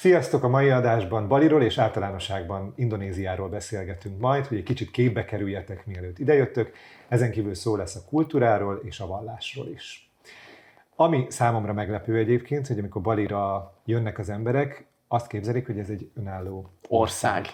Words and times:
Sziasztok! 0.00 0.42
A 0.42 0.48
mai 0.48 0.70
adásban 0.70 1.28
Baliról 1.28 1.62
és 1.62 1.78
általánosságban 1.78 2.72
Indonéziáról 2.76 3.48
beszélgetünk 3.48 4.20
majd, 4.20 4.46
hogy 4.46 4.56
egy 4.56 4.62
kicsit 4.62 4.90
képbe 4.90 5.24
kerüljetek, 5.24 5.86
mielőtt 5.86 6.18
idejöttök. 6.18 6.72
Ezen 7.08 7.30
kívül 7.30 7.54
szó 7.54 7.76
lesz 7.76 7.96
a 7.96 8.04
kultúráról 8.08 8.80
és 8.84 9.00
a 9.00 9.06
vallásról 9.06 9.68
is. 9.68 10.10
Ami 10.96 11.26
számomra 11.28 11.72
meglepő 11.72 12.16
egyébként, 12.16 12.66
hogy 12.66 12.78
amikor 12.78 13.02
Balira 13.02 13.74
jönnek 13.84 14.18
az 14.18 14.28
emberek, 14.28 14.86
azt 15.08 15.26
képzelik, 15.26 15.66
hogy 15.66 15.78
ez 15.78 15.88
egy 15.88 16.10
önálló 16.16 16.70
ország. 16.88 17.46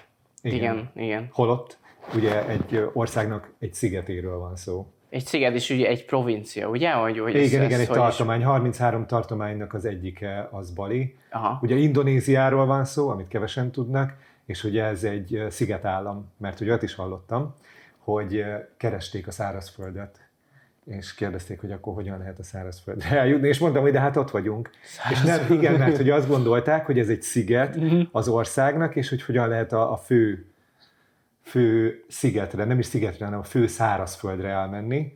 Igen, 0.43 0.61
igen. 0.61 0.91
igen. 0.95 1.29
Holott 1.33 1.79
ugye 2.15 2.49
egy 2.49 2.91
országnak 2.93 3.53
egy 3.59 3.75
szigetéről 3.75 4.39
van 4.39 4.57
szó. 4.57 4.93
Egy 5.17 5.27
sziget 5.27 5.55
is 5.55 5.71
ugye 5.71 5.89
egy 5.89 6.05
provincia, 6.05 6.69
ugye? 6.69 6.91
Hogy, 6.91 7.19
hogy 7.19 7.31
igen, 7.31 7.43
ez, 7.43 7.53
igen, 7.53 7.71
ez, 7.73 7.81
egy 7.81 7.89
tartomány. 7.89 8.39
Is... 8.39 8.47
33 8.47 9.07
tartománynak 9.07 9.75
az 9.75 9.85
egyike 9.85 10.49
az 10.51 10.71
Bali. 10.71 11.17
Aha. 11.31 11.59
Ugye 11.63 11.75
Indonéziáról 11.75 12.67
van 12.67 12.85
szó, 12.85 13.09
amit 13.09 13.29
kevesen 13.29 13.71
tudnak, 13.71 14.15
és 14.47 14.65
ugye 14.65 14.85
ez 14.85 15.05
egy 15.05 15.47
szigetállam, 15.49 16.33
mert 16.37 16.61
ugye 16.61 16.73
ott 16.73 16.83
is 16.83 16.95
hallottam, 16.95 17.55
hogy 17.99 18.45
keresték 18.77 19.27
a 19.27 19.31
szárazföldet 19.31 20.21
és 20.85 21.15
kérdezték, 21.15 21.61
hogy 21.61 21.73
akkor 21.73 21.95
hogyan 21.95 22.19
lehet 22.19 22.39
a 22.39 22.43
szárazföldre 22.43 23.19
eljutni, 23.21 23.49
és 23.49 23.59
mondtam, 23.59 23.83
hogy 23.83 23.93
de 23.93 24.01
hát 24.01 24.17
ott 24.17 24.31
vagyunk. 24.31 24.71
És 25.11 25.21
nem, 25.21 25.53
igen, 25.53 25.75
mert 25.75 25.97
hogy 25.97 26.11
azt 26.11 26.29
gondolták, 26.29 26.87
hogy 26.87 26.99
ez 26.99 27.09
egy 27.09 27.23
sziget 27.23 27.79
az 28.13 28.29
országnak, 28.29 28.97
és 28.97 29.09
hogy 29.09 29.23
hogyan 29.23 29.49
lehet 29.49 29.73
a, 29.73 29.93
a 29.93 29.97
fő 29.97 30.47
fő 31.47 32.05
szigetre, 32.09 32.65
nem 32.65 32.79
is 32.79 32.87
szigetre, 32.87 33.25
hanem 33.25 33.41
a 33.41 33.45
fő 33.45 33.67
szárazföldre 33.67 34.49
elmenni. 34.49 35.13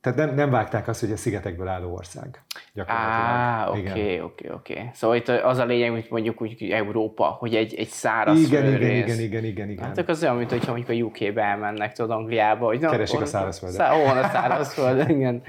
Tehát 0.00 0.18
nem, 0.18 0.34
nem 0.34 0.50
vágták 0.50 0.88
azt, 0.88 1.00
hogy 1.00 1.12
a 1.12 1.16
szigetekből 1.16 1.68
álló 1.68 1.94
ország. 1.94 2.42
Á, 2.86 3.68
oké, 3.68 4.20
oké, 4.20 4.50
oké. 4.50 4.90
Szóval 4.92 5.16
itt 5.16 5.28
az 5.28 5.58
a 5.58 5.64
lényeg, 5.64 5.90
hogy 5.90 6.06
mondjuk 6.10 6.42
úgy 6.42 6.70
Európa, 6.70 7.24
hogy 7.24 7.54
egy, 7.54 7.74
egy 7.74 7.88
száraz 7.88 8.40
igen, 8.40 8.66
igen, 8.66 8.90
igen, 8.90 9.20
igen, 9.20 9.44
igen, 9.44 9.70
igen. 9.70 9.84
Hát 9.84 10.08
az 10.08 10.22
olyan, 10.22 10.36
mint 10.36 10.50
hogyha 10.50 10.72
mondjuk 10.72 10.88
a 10.88 11.04
UK-be 11.06 11.42
elmennek, 11.42 11.92
tudod, 11.92 12.10
Angliába. 12.10 12.66
Hogy, 12.66 12.80
na, 12.80 12.90
Keresik 12.90 13.20
a 13.20 13.26
szárazföldet. 13.26 13.78
Szá- 13.78 13.92
hol 13.92 14.18
a 14.18 14.28
szárazföld, 14.28 15.10
igen. 15.16 15.42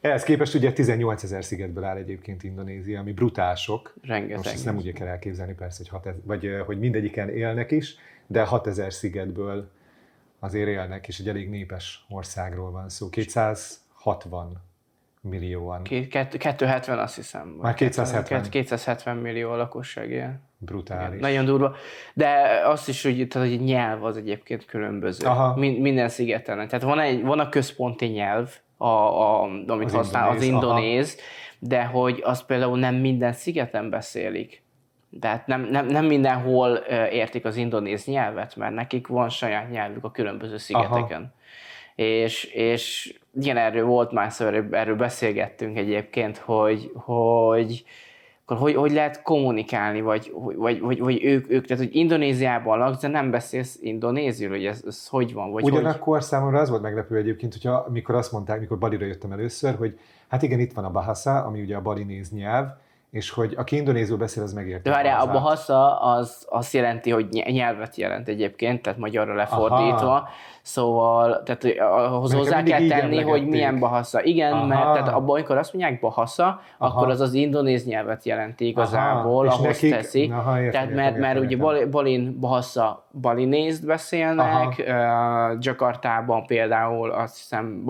Ehhez 0.00 0.22
képest 0.22 0.54
ugye 0.54 0.72
18 0.72 1.22
ezer 1.22 1.44
szigetből 1.44 1.84
áll 1.84 1.96
egyébként 1.96 2.42
Indonézia, 2.42 3.00
ami 3.00 3.12
brutál 3.12 3.54
sok. 3.54 3.94
Rengeteg. 4.02 4.36
Most 4.36 4.52
ezt 4.52 4.64
nem 4.64 4.76
úgy 4.76 4.92
kell 4.92 5.06
elképzelni 5.06 5.54
persze, 5.54 5.82
hogy, 5.90 6.00
hat, 6.02 6.14
vagy, 6.24 6.50
hogy 6.66 6.78
mindegyiken 6.78 7.28
élnek 7.28 7.70
is, 7.70 7.96
de 8.26 8.44
6000 8.44 8.92
szigetből 8.92 9.70
azért 10.38 10.68
élnek, 10.68 11.08
és 11.08 11.18
egy 11.18 11.28
elég 11.28 11.48
népes 11.48 12.04
országról 12.08 12.70
van 12.70 12.88
szó. 12.88 13.08
260 13.08 14.62
millióan. 15.20 15.82
270 15.82 16.98
azt 16.98 17.14
hiszem. 17.14 17.48
Már 17.60 17.74
270. 17.74 18.42
270 18.50 19.16
millió 19.16 19.50
a 19.50 19.56
lakosság, 19.56 20.10
igen. 20.10 20.42
Brutális. 20.58 21.18
Igen, 21.18 21.30
nagyon 21.30 21.44
durva. 21.44 21.74
De 22.14 22.60
azt 22.64 22.88
is, 22.88 23.02
hogy, 23.02 23.28
tehát, 23.28 23.48
hogy 23.48 23.60
nyelv 23.60 24.04
az 24.04 24.16
egyébként 24.16 24.64
különböző. 24.64 25.26
Aha. 25.26 25.54
minden 25.56 26.08
szigeten. 26.08 26.56
Tehát 26.68 26.82
van, 26.82 26.98
egy, 27.00 27.22
van 27.22 27.38
a 27.38 27.48
központi 27.48 28.06
nyelv, 28.06 28.50
a, 28.76 28.86
a, 28.86 29.42
amit 29.66 29.86
az 29.86 29.92
használ 29.92 30.22
indonéz, 30.22 30.42
az 30.42 30.48
indonéz, 30.48 31.16
aha. 31.16 31.24
de 31.58 31.84
hogy 31.84 32.20
azt 32.24 32.46
például 32.46 32.78
nem 32.78 32.94
minden 32.94 33.32
szigeten 33.32 33.90
beszélik. 33.90 34.61
Tehát 35.20 35.46
nem, 35.46 35.60
nem, 35.70 35.86
nem 35.86 36.04
mindenhol 36.04 36.76
értik 37.10 37.44
az 37.44 37.56
indonéz 37.56 38.04
nyelvet, 38.04 38.56
mert 38.56 38.74
nekik 38.74 39.06
van 39.06 39.28
saját 39.28 39.70
nyelvük 39.70 40.04
a 40.04 40.10
különböző 40.10 40.56
szigeteken. 40.56 41.20
Aha. 41.20 41.40
És, 41.94 42.44
és 42.44 43.14
igen, 43.40 43.56
erről 43.56 43.84
volt 43.84 44.12
már 44.12 44.32
szó, 44.32 44.46
erről, 44.70 44.96
beszélgettünk 44.96 45.76
egyébként, 45.76 46.36
hogy, 46.36 46.90
hogy 46.94 47.84
akkor 48.44 48.56
hogy, 48.56 48.74
hogy 48.74 48.92
lehet 48.92 49.22
kommunikálni, 49.22 50.00
vagy, 50.00 50.32
vagy, 50.34 50.80
vagy, 50.80 50.98
vagy 50.98 51.24
ők, 51.24 51.50
ők, 51.50 51.66
tehát 51.66 51.82
hogy 51.82 51.94
Indonéziában 51.96 52.78
laksz, 52.78 53.00
de 53.00 53.08
nem 53.08 53.30
beszélsz 53.30 53.78
indonéziul, 53.80 54.50
hogy 54.50 54.64
ez, 54.64 54.82
ez 54.86 55.08
hogy 55.08 55.32
van? 55.32 55.50
Vagy 55.50 55.64
Ugyanakkor 55.64 56.16
hogy... 56.16 56.26
számomra 56.26 56.60
az 56.60 56.70
volt 56.70 56.82
meglepő 56.82 57.16
egyébként, 57.16 57.52
hogyha 57.52 57.84
amikor 57.88 58.14
azt 58.14 58.32
mondták, 58.32 58.60
mikor 58.60 58.78
Balira 58.78 59.06
jöttem 59.06 59.32
először, 59.32 59.74
hogy 59.74 59.98
hát 60.28 60.42
igen, 60.42 60.60
itt 60.60 60.72
van 60.72 60.84
a 60.84 60.90
Bahasa, 60.90 61.44
ami 61.44 61.60
ugye 61.60 61.76
a 61.76 61.80
balinéz 61.80 62.30
nyelv, 62.30 62.66
és 63.12 63.30
hogy 63.30 63.54
aki 63.56 63.76
indonézul 63.76 64.16
beszél, 64.16 64.42
az 64.42 64.52
megérti. 64.52 64.88
De 64.88 64.94
várjál, 64.94 65.20
a 65.20 65.32
bahasa 65.32 66.00
az 66.00 66.46
azt 66.48 66.72
jelenti, 66.72 67.10
hogy 67.10 67.26
nyelvet 67.30 67.96
jelent 67.96 68.28
egyébként, 68.28 68.82
tehát 68.82 68.98
magyarra 68.98 69.34
lefordítva. 69.34 70.14
Aha. 70.14 70.28
Szóval, 70.62 71.42
tehát 71.42 71.64
ahhoz 71.80 72.34
hozzá 72.34 72.62
kell 72.62 72.86
tenni, 72.86 73.20
hogy 73.20 73.46
milyen 73.46 73.78
bahasza. 73.78 74.22
Igen, 74.22 74.52
Aha. 74.52 74.66
mert 74.66 74.92
tehát 74.92 75.08
abban, 75.08 75.36
amikor 75.36 75.56
azt 75.56 75.72
mondják 75.72 76.00
bahasza, 76.00 76.44
Aha. 76.44 76.60
akkor 76.78 77.10
az 77.10 77.20
az 77.20 77.32
indonéz 77.32 77.84
nyelvet 77.84 78.24
jelenti 78.24 78.66
igazából, 78.66 79.46
Aha. 79.46 79.56
ahhoz 79.62 79.80
nekik... 79.80 79.94
teszi. 79.94 80.30
Aha, 80.34 80.60
értem, 80.60 80.70
tehát 80.70 80.94
mert, 80.94 81.06
értem, 81.06 81.20
mert 81.20 81.52
értem, 81.52 81.60
ugye. 81.60 81.86
Balin 81.86 82.40
bahasa 82.40 83.06
balinézt 83.20 83.86
beszélnek, 83.86 84.74
uh, 84.78 85.56
Jakartában 85.58 86.46
például 86.46 87.10
azt 87.10 87.36
hiszem 87.36 87.84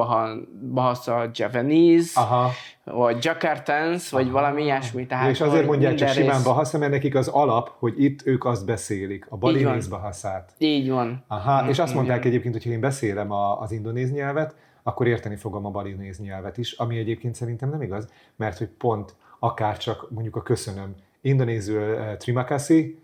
bahasa 0.72 1.30
Javanese, 1.32 2.20
Aha 2.20 2.50
vagy 2.84 3.24
Jakartans, 3.24 4.10
vagy 4.10 4.30
valami 4.30 4.62
ilyesmi. 4.62 5.06
Tehát, 5.06 5.30
és 5.30 5.40
azért 5.40 5.66
mondják 5.66 5.94
csak 5.94 6.08
simán 6.08 6.34
rész... 6.34 6.44
Bahasa, 6.44 6.78
mert 6.78 6.90
nekik 6.90 7.14
az 7.14 7.28
alap, 7.28 7.70
hogy 7.78 8.02
itt 8.02 8.26
ők 8.26 8.44
azt 8.44 8.66
beszélik, 8.66 9.26
a 9.28 9.36
balinéz 9.36 9.88
Bahaszát. 9.88 10.52
Így 10.58 10.90
van. 10.90 11.24
Aha, 11.28 11.68
és 11.68 11.78
azt 11.78 11.94
mondták 11.94 12.24
egyébként, 12.24 12.54
hogy 12.54 12.64
ha 12.64 12.70
én 12.70 12.80
beszélem 12.80 13.30
a, 13.30 13.60
az 13.60 13.72
indonéz 13.72 14.12
nyelvet, 14.12 14.54
akkor 14.82 15.06
érteni 15.06 15.36
fogom 15.36 15.66
a 15.66 15.70
balinéz 15.70 16.18
nyelvet 16.20 16.58
is, 16.58 16.72
ami 16.72 16.98
egyébként 16.98 17.34
szerintem 17.34 17.70
nem 17.70 17.82
igaz, 17.82 18.08
mert 18.36 18.58
hogy 18.58 18.68
pont 18.68 19.14
akár 19.38 19.76
csak 19.76 20.10
mondjuk 20.10 20.36
a 20.36 20.42
köszönöm, 20.42 20.94
indonézül 21.20 21.94
uh, 21.94 22.16
trimakasi, 22.16 23.02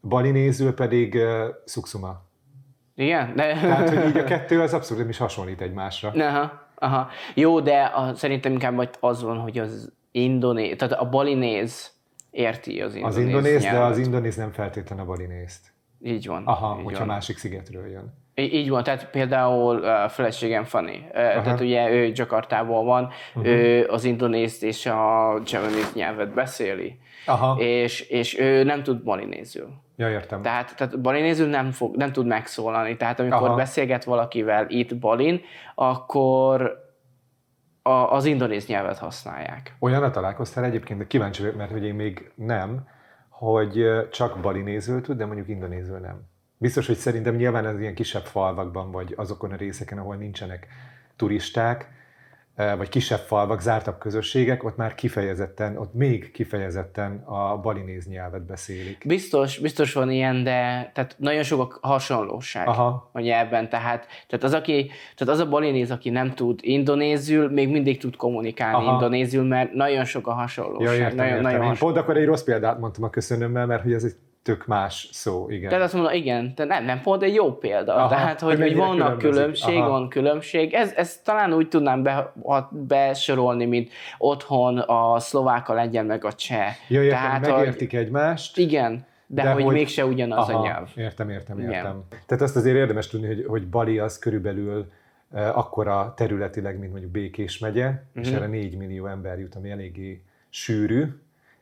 balinézül 0.00 0.74
pedig 0.74 1.14
uh, 1.14 1.22
suksuma. 1.66 2.22
Igen? 2.94 3.32
De... 3.36 3.52
Tehát, 3.52 3.88
hogy 3.88 4.08
így 4.08 4.16
a 4.16 4.24
kettő 4.34 4.60
az 4.60 4.74
abszolút 4.74 5.02
nem 5.02 5.10
is 5.10 5.18
hasonlít 5.18 5.60
egymásra. 5.60 6.10
Aha. 6.10 6.67
Aha. 6.78 7.08
Jó, 7.34 7.60
de 7.60 7.82
a, 7.82 8.14
szerintem 8.14 8.52
inkább 8.52 8.96
az 9.00 9.22
van, 9.22 9.38
hogy 9.38 9.58
az 9.58 9.92
indonéz, 10.10 10.76
tehát 10.76 10.94
a 10.94 11.08
balinéz 11.08 11.92
érti 12.30 12.80
az 12.80 12.94
indonéz 12.94 13.16
Az 13.16 13.22
indonéz, 13.22 13.62
nyelvet. 13.62 13.80
de 13.80 13.86
az 13.86 13.98
indonéz 13.98 14.36
nem 14.36 14.50
feltétlenül 14.50 15.04
a 15.04 15.06
balinézt. 15.06 15.72
Így 16.02 16.26
van. 16.26 16.46
Aha, 16.46 16.76
így 16.78 16.84
hogyha 16.84 16.98
van. 16.98 17.08
másik 17.08 17.38
szigetről 17.38 17.86
jön. 17.86 18.14
Így 18.34 18.68
van, 18.68 18.82
tehát 18.82 19.10
például 19.10 19.84
a 19.84 20.08
feleségem 20.08 20.64
Fanny, 20.64 20.94
uh, 21.06 21.12
tehát 21.12 21.60
ugye 21.60 21.90
ő 21.90 22.12
Jakartából 22.14 22.84
van, 22.84 23.08
uh-huh. 23.34 23.46
ő 23.46 23.86
az 23.86 24.04
indonézt 24.04 24.62
és 24.62 24.86
a 24.86 25.32
javanese 25.44 25.90
nyelvet 25.94 26.34
beszéli, 26.34 26.98
Aha. 27.26 27.56
És, 27.60 28.00
és 28.00 28.38
ő 28.38 28.62
nem 28.62 28.82
tud 28.82 29.02
balinézül. 29.02 29.68
Ja, 29.98 30.10
értem. 30.10 30.42
Tehát, 30.42 30.76
tehát 30.76 31.00
balinézül 31.00 31.48
nem, 31.48 31.70
fog, 31.70 31.96
nem 31.96 32.12
tud 32.12 32.26
megszólalni. 32.26 32.96
Tehát 32.96 33.20
amikor 33.20 33.48
Aha. 33.48 33.56
beszélget 33.56 34.04
valakivel 34.04 34.66
itt 34.68 34.98
balin, 34.98 35.40
akkor 35.74 36.86
a, 37.82 37.90
az 37.90 38.24
indonéz 38.24 38.66
nyelvet 38.66 38.98
használják. 38.98 39.76
Olyan 39.78 40.12
találkoztál 40.12 40.64
egyébként, 40.64 40.98
de 40.98 41.06
kíváncsi 41.06 41.42
vagyok, 41.42 41.56
mert 41.56 41.70
hogy 41.70 41.84
én 41.84 41.94
még 41.94 42.30
nem, 42.34 42.88
hogy 43.28 43.86
csak 44.10 44.38
balinézül 44.40 45.00
tud, 45.00 45.16
de 45.16 45.26
mondjuk 45.26 45.48
indonézül 45.48 45.98
nem. 45.98 46.22
Biztos, 46.56 46.86
hogy 46.86 46.96
szerintem 46.96 47.34
nyilván 47.34 47.64
az 47.64 47.80
ilyen 47.80 47.94
kisebb 47.94 48.24
falvakban, 48.24 48.90
vagy 48.90 49.14
azokon 49.16 49.52
a 49.52 49.56
részeken, 49.56 49.98
ahol 49.98 50.16
nincsenek 50.16 50.66
turisták, 51.16 51.88
vagy 52.76 52.88
kisebb 52.88 53.18
falvak, 53.18 53.60
zártabb 53.60 53.98
közösségek, 53.98 54.64
ott 54.64 54.76
már 54.76 54.94
kifejezetten, 54.94 55.76
ott 55.76 55.94
még 55.94 56.30
kifejezetten 56.30 57.22
a 57.24 57.56
balinéz 57.56 58.06
nyelvet 58.06 58.46
beszélik. 58.46 59.04
Biztos, 59.06 59.58
biztos 59.58 59.92
van 59.92 60.10
ilyen, 60.10 60.44
de 60.44 60.90
tehát 60.94 61.14
nagyon 61.18 61.42
sok 61.42 61.78
a 61.80 61.88
hasonlóság 61.88 62.68
Aha. 62.68 63.10
a 63.12 63.20
nyelvben, 63.20 63.68
tehát, 63.68 64.06
tehát, 64.26 64.44
az, 64.44 64.54
aki, 64.54 64.90
tehát 65.16 65.34
az 65.34 65.40
a 65.40 65.48
balinéz, 65.48 65.90
aki 65.90 66.10
nem 66.10 66.34
tud 66.34 66.58
indonézül, 66.62 67.50
még 67.50 67.68
mindig 67.68 67.98
tud 67.98 68.16
kommunikálni 68.16 68.86
Aha. 68.86 68.92
indonézül, 68.92 69.44
mert 69.44 69.72
nagyon 69.72 70.04
sok 70.04 70.26
a 70.26 70.32
hasonlóság. 70.32 70.86
Ja, 70.86 71.02
értem, 71.02 71.16
nagyon, 71.16 71.30
értem. 71.30 71.42
Nagyon 71.42 71.62
Én 71.62 71.68
hasonló. 71.68 71.92
pont 71.92 72.04
akkor 72.04 72.20
egy 72.20 72.26
rossz 72.26 72.42
példát 72.42 72.78
mondtam 72.78 73.04
a 73.04 73.10
köszönömmel, 73.10 73.66
mert 73.66 73.82
hogy 73.82 73.92
ez 73.92 74.04
egy 74.04 74.14
tök 74.42 74.66
más 74.66 75.08
szó, 75.12 75.50
igen. 75.50 75.68
Tehát 75.68 75.84
azt 75.84 75.94
mondom, 75.94 76.12
igen, 76.12 76.52
de 76.54 76.64
nem, 76.64 76.84
nem 76.84 77.00
pont 77.00 77.22
egy 77.22 77.34
jó 77.34 77.52
példa. 77.56 77.94
Aha, 77.94 78.08
Tehát, 78.08 78.40
hogy, 78.40 78.60
hogy 78.60 78.76
vannak 78.76 79.18
különbség, 79.18 79.76
Aha. 79.76 79.88
van 79.88 80.08
különbség. 80.08 80.74
Ez, 80.74 80.92
ez 80.96 81.20
talán 81.24 81.52
úgy 81.52 81.68
tudnám 81.68 82.02
be, 82.02 82.32
besorolni, 82.70 83.64
mint 83.64 83.90
otthon 84.18 84.78
a 84.78 85.18
szlováka 85.18 85.72
legyen 85.72 86.06
meg 86.06 86.24
a 86.24 86.32
cseh. 86.32 86.74
Ja, 86.88 87.02
értem, 87.02 87.20
Tehát, 87.20 87.40
megértik 87.40 87.90
hogy, 87.90 88.00
egymást. 88.00 88.56
Igen. 88.56 89.06
De, 89.26 89.42
de 89.42 89.50
hogy, 89.50 89.62
hogy 89.62 89.74
mégse 89.74 90.06
ugyanaz 90.06 90.48
aha, 90.48 90.58
a 90.58 90.62
nyelv. 90.62 90.88
Értem, 90.96 91.30
értem, 91.30 91.58
értem. 91.58 91.72
Igen. 91.72 92.04
Tehát 92.26 92.42
azt 92.42 92.56
azért 92.56 92.76
érdemes 92.76 93.06
tudni, 93.06 93.26
hogy, 93.26 93.44
hogy 93.48 93.68
Bali 93.68 93.98
az 93.98 94.18
körülbelül 94.18 94.92
uh, 95.30 95.58
akkora 95.58 96.12
területileg, 96.16 96.78
mint 96.78 96.90
mondjuk 96.90 97.12
Békés 97.12 97.58
megye, 97.58 97.86
uh-huh. 97.86 98.00
és 98.14 98.28
mhm. 98.28 98.36
erre 98.36 98.46
4 98.46 98.76
millió 98.76 99.06
ember 99.06 99.38
jut, 99.38 99.54
ami 99.54 99.70
eléggé 99.70 100.22
sűrű, 100.50 101.04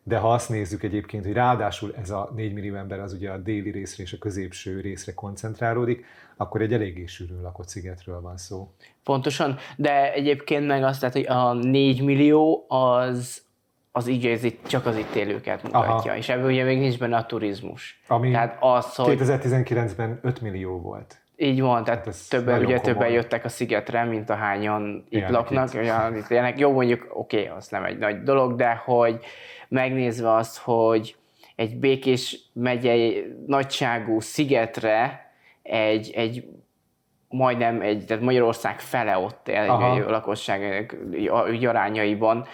de 0.09 0.19
ha 0.19 0.33
azt 0.33 0.49
nézzük 0.49 0.83
egyébként, 0.83 1.25
hogy 1.25 1.33
ráadásul 1.33 1.95
ez 2.01 2.11
a 2.11 2.31
4 2.35 2.53
millió 2.53 2.75
ember 2.75 3.01
az 3.01 3.13
ugye 3.13 3.31
a 3.31 3.37
déli 3.37 3.71
részre 3.71 4.03
és 4.03 4.13
a 4.13 4.19
középső 4.19 4.81
részre 4.81 5.15
koncentrálódik, 5.15 6.05
akkor 6.37 6.61
egy 6.61 6.73
eléggé 6.73 7.07
sűrűn 7.07 7.43
lakott 7.43 7.69
szigetről 7.69 8.21
van 8.21 8.37
szó. 8.37 8.71
Pontosan, 9.05 9.57
de 9.77 10.13
egyébként 10.13 10.67
meg 10.67 10.83
azt, 10.83 11.01
tehát, 11.01 11.15
hogy 11.15 11.27
a 11.27 11.53
4 11.53 12.03
millió 12.03 12.65
az 12.69 13.45
az 13.93 14.07
így 14.07 14.27
ez 14.27 14.45
itt, 14.45 14.67
csak 14.67 14.87
az 14.87 14.97
itt 14.97 15.15
élőket 15.15 15.63
mutatja, 15.63 16.11
Aha. 16.11 16.17
és 16.17 16.29
ebből 16.29 16.51
ugye 16.51 16.65
még 16.65 16.79
nincs 16.79 16.99
benne 16.99 17.17
a 17.17 17.27
turizmus. 17.27 18.01
Ami 18.07 18.31
tehát 18.31 18.57
az, 18.61 18.95
hogy 18.95 19.19
2019-ben 19.21 20.19
5 20.23 20.41
millió 20.41 20.81
volt. 20.81 21.21
Így 21.37 21.61
van, 21.61 21.85
tehát 21.85 22.05
hát 22.05 22.15
többen, 22.29 22.65
ugye 22.65 22.81
többen 22.81 23.11
jöttek 23.11 23.45
a 23.45 23.49
szigetre, 23.49 24.05
mint 24.05 24.31
a 24.31 24.35
hányan 24.35 25.05
itt 25.09 25.29
laknak. 25.29 25.75
Itt. 25.75 25.81
Olyan, 25.81 26.17
itt. 26.17 26.59
Jó, 26.59 26.73
mondjuk, 26.73 27.07
oké, 27.13 27.43
okay, 27.43 27.57
az 27.57 27.69
nem 27.69 27.85
egy 27.85 27.99
nagy 27.99 28.23
dolog, 28.23 28.55
de 28.55 28.83
hogy 28.85 29.25
megnézve 29.69 30.35
azt, 30.35 30.59
hogy 30.59 31.17
egy 31.57 31.77
Békés 31.77 32.39
megyei 32.53 33.35
nagyságú 33.47 34.21
szigetre 34.21 35.31
egy, 35.63 36.11
egy 36.15 36.45
majdnem 37.29 37.81
egy, 37.81 38.05
tehát 38.07 38.23
Magyarország 38.23 38.81
fele 38.81 39.19
ott 39.19 39.49
él 39.49 39.71
a 39.71 40.11
lakosság 40.11 40.97
arányaiban, 41.67 42.47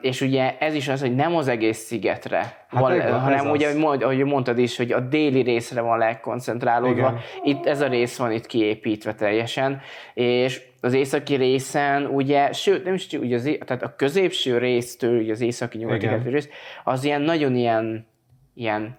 és 0.00 0.20
ugye 0.20 0.58
ez 0.58 0.74
is 0.74 0.88
az, 0.88 1.00
hogy 1.00 1.14
nem 1.14 1.36
az 1.36 1.48
egész 1.48 1.78
szigetre, 1.78 2.38
hát 2.38 2.80
van, 2.80 2.94
igen, 2.94 3.20
hanem 3.20 3.50
ugye, 3.50 3.68
az. 3.68 4.02
ahogy, 4.02 4.24
mondtad 4.24 4.58
is, 4.58 4.76
hogy 4.76 4.92
a 4.92 5.00
déli 5.00 5.40
részre 5.40 5.80
van 5.80 5.98
legkoncentrálódva, 5.98 6.92
igen. 6.92 7.20
itt 7.42 7.66
ez 7.66 7.80
a 7.80 7.86
rész 7.86 8.16
van 8.16 8.32
itt 8.32 8.46
kiépítve 8.46 9.14
teljesen, 9.14 9.80
és 10.14 10.62
az 10.80 10.92
északi 10.92 11.34
részen, 11.34 12.06
ugye, 12.06 12.52
sőt, 12.52 12.84
nem 12.84 12.94
is 12.94 13.08
ugye 13.12 13.36
az, 13.36 13.50
tehát 13.64 13.82
a 13.82 13.94
középső 13.96 14.58
résztől, 14.58 15.18
ugye 15.20 15.32
az 15.32 15.40
északi 15.40 15.78
nyugati 15.78 16.08
rész, 16.24 16.48
az 16.84 17.04
ilyen 17.04 17.20
nagyon 17.20 17.54
ilyen, 17.54 18.06
ilyen 18.54 18.98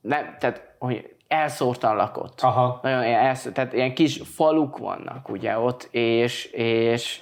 nem, 0.00 0.36
tehát 0.38 0.74
hogy 0.78 1.14
elszórtan 1.28 1.96
lakott. 1.96 2.40
Aha. 2.40 2.80
Nagyon 2.82 3.02
elszór, 3.02 3.52
tehát 3.52 3.72
ilyen 3.72 3.94
kis 3.94 4.20
faluk 4.34 4.78
vannak 4.78 5.28
ugye 5.28 5.58
ott, 5.58 5.88
és, 5.90 6.44
és 6.52 7.20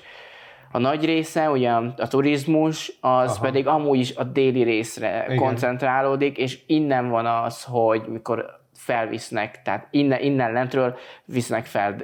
a 0.72 0.78
nagy 0.78 1.04
része, 1.04 1.50
ugye 1.50 1.70
a 1.70 2.08
turizmus, 2.08 2.92
az 3.00 3.30
Aha. 3.30 3.40
pedig 3.40 3.66
amúgy 3.66 3.98
is 3.98 4.16
a 4.16 4.24
déli 4.24 4.62
részre 4.62 5.24
Igen. 5.24 5.36
koncentrálódik, 5.36 6.38
és 6.38 6.58
innen 6.66 7.08
van 7.08 7.26
az, 7.26 7.64
hogy 7.64 8.02
mikor 8.08 8.60
felvisznek, 8.74 9.62
tehát 9.62 9.88
innen, 9.90 10.20
innen 10.20 10.52
lentről 10.52 10.96
visznek 11.24 11.64
fel 11.64 11.94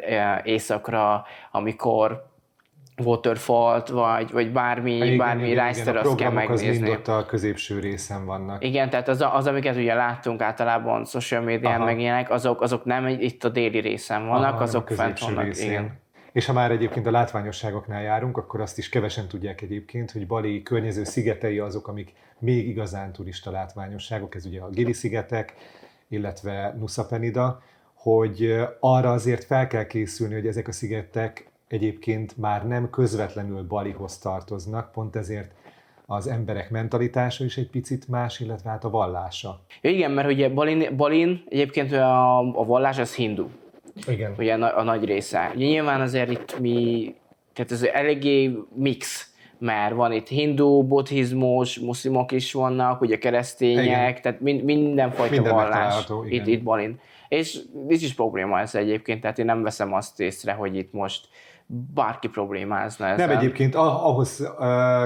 északra, 0.44 1.24
amikor 1.50 2.26
waterfall 3.04 3.82
vagy, 3.90 4.32
vagy 4.32 4.52
bármi, 4.52 4.96
igen, 4.96 5.16
bármi 5.16 5.54
Reister, 5.54 5.96
azt 5.96 6.14
kell 6.14 6.30
megnézni. 6.30 6.90
Az 6.90 7.08
a 7.08 7.24
középső 7.26 7.78
részen 7.78 8.26
vannak. 8.26 8.64
Igen, 8.64 8.90
tehát 8.90 9.08
az, 9.08 9.24
az 9.32 9.46
amiket 9.46 9.76
ugye 9.76 9.94
láttunk 9.94 10.40
általában 10.40 11.04
social 11.04 11.40
médián 11.42 11.80
meg 11.80 12.00
ilyenek, 12.00 12.30
azok, 12.30 12.60
azok 12.60 12.84
nem 12.84 13.06
itt 13.06 13.44
a 13.44 13.48
déli 13.48 13.78
részen 13.78 14.26
vannak, 14.26 14.54
Aha, 14.54 14.62
azok 14.62 14.88
fent 14.88 15.18
vannak. 15.18 15.44
Részén. 15.44 15.70
Igen. 15.70 16.06
És 16.38 16.46
ha 16.46 16.52
már 16.52 16.70
egyébként 16.70 17.06
a 17.06 17.10
látványosságoknál 17.10 18.02
járunk, 18.02 18.36
akkor 18.36 18.60
azt 18.60 18.78
is 18.78 18.88
kevesen 18.88 19.28
tudják 19.28 19.60
egyébként, 19.60 20.10
hogy 20.10 20.26
Bali 20.26 20.62
környező 20.62 21.04
szigetei 21.04 21.58
azok, 21.58 21.88
amik 21.88 22.12
még 22.38 22.68
igazán 22.68 23.12
turista 23.12 23.50
látványosságok, 23.50 24.34
ez 24.34 24.46
ugye 24.46 24.60
a 24.60 24.68
Gili 24.68 24.92
szigetek, 24.92 25.54
illetve 26.08 26.74
Nusa 26.78 27.06
Penida, 27.06 27.62
hogy 27.94 28.56
arra 28.80 29.12
azért 29.12 29.44
fel 29.44 29.66
kell 29.66 29.86
készülni, 29.86 30.34
hogy 30.34 30.46
ezek 30.46 30.68
a 30.68 30.72
szigetek 30.72 31.50
egyébként 31.68 32.36
már 32.36 32.66
nem 32.66 32.90
közvetlenül 32.90 33.62
Balihoz 33.62 34.18
tartoznak, 34.18 34.92
pont 34.92 35.16
ezért 35.16 35.50
az 36.06 36.26
emberek 36.26 36.70
mentalitása 36.70 37.44
is 37.44 37.56
egy 37.56 37.70
picit 37.70 38.08
más, 38.08 38.40
illetve 38.40 38.70
hát 38.70 38.84
a 38.84 38.90
vallása. 38.90 39.60
Igen, 39.80 40.10
mert 40.10 40.28
ugye 40.28 40.48
Balin, 40.48 40.96
Balin 40.96 41.44
egyébként 41.48 41.92
a, 41.92 42.38
a 42.38 42.64
vallás 42.64 42.98
az 42.98 43.14
hindu. 43.14 43.48
Igen. 44.06 44.34
Ugye 44.38 44.54
a, 44.54 44.78
a 44.78 44.82
nagy 44.82 45.04
része. 45.04 45.52
Ugye 45.54 45.66
nyilván 45.66 46.00
azért 46.00 46.30
itt 46.30 46.58
mi, 46.58 47.14
tehát 47.54 47.72
ez 47.72 47.82
eléggé 47.82 48.58
mix, 48.74 49.32
mert 49.58 49.94
van 49.94 50.12
itt 50.12 50.28
hindu, 50.28 50.82
buddhizmus, 50.82 51.78
muszlimok 51.78 52.32
is 52.32 52.52
vannak, 52.52 53.00
ugye 53.00 53.18
keresztények, 53.18 53.84
igen. 53.84 54.22
tehát 54.22 54.40
mind, 54.40 54.62
mindenfajta 54.62 55.34
Minden 55.34 55.54
vallás 55.54 56.06
itt, 56.28 56.46
itt 56.46 56.62
Balin. 56.62 57.00
És 57.28 57.58
nincs 57.86 58.02
is 58.02 58.14
probléma 58.14 58.60
ez 58.60 58.74
egyébként, 58.74 59.20
tehát 59.20 59.38
én 59.38 59.44
nem 59.44 59.62
veszem 59.62 59.94
azt 59.94 60.20
észre, 60.20 60.52
hogy 60.52 60.76
itt 60.76 60.92
most 60.92 61.28
bárki 61.94 62.28
problémázna 62.28 63.06
ezzel. 63.06 63.26
Nem 63.26 63.36
egyébként 63.36 63.74
ahhoz 63.74 64.52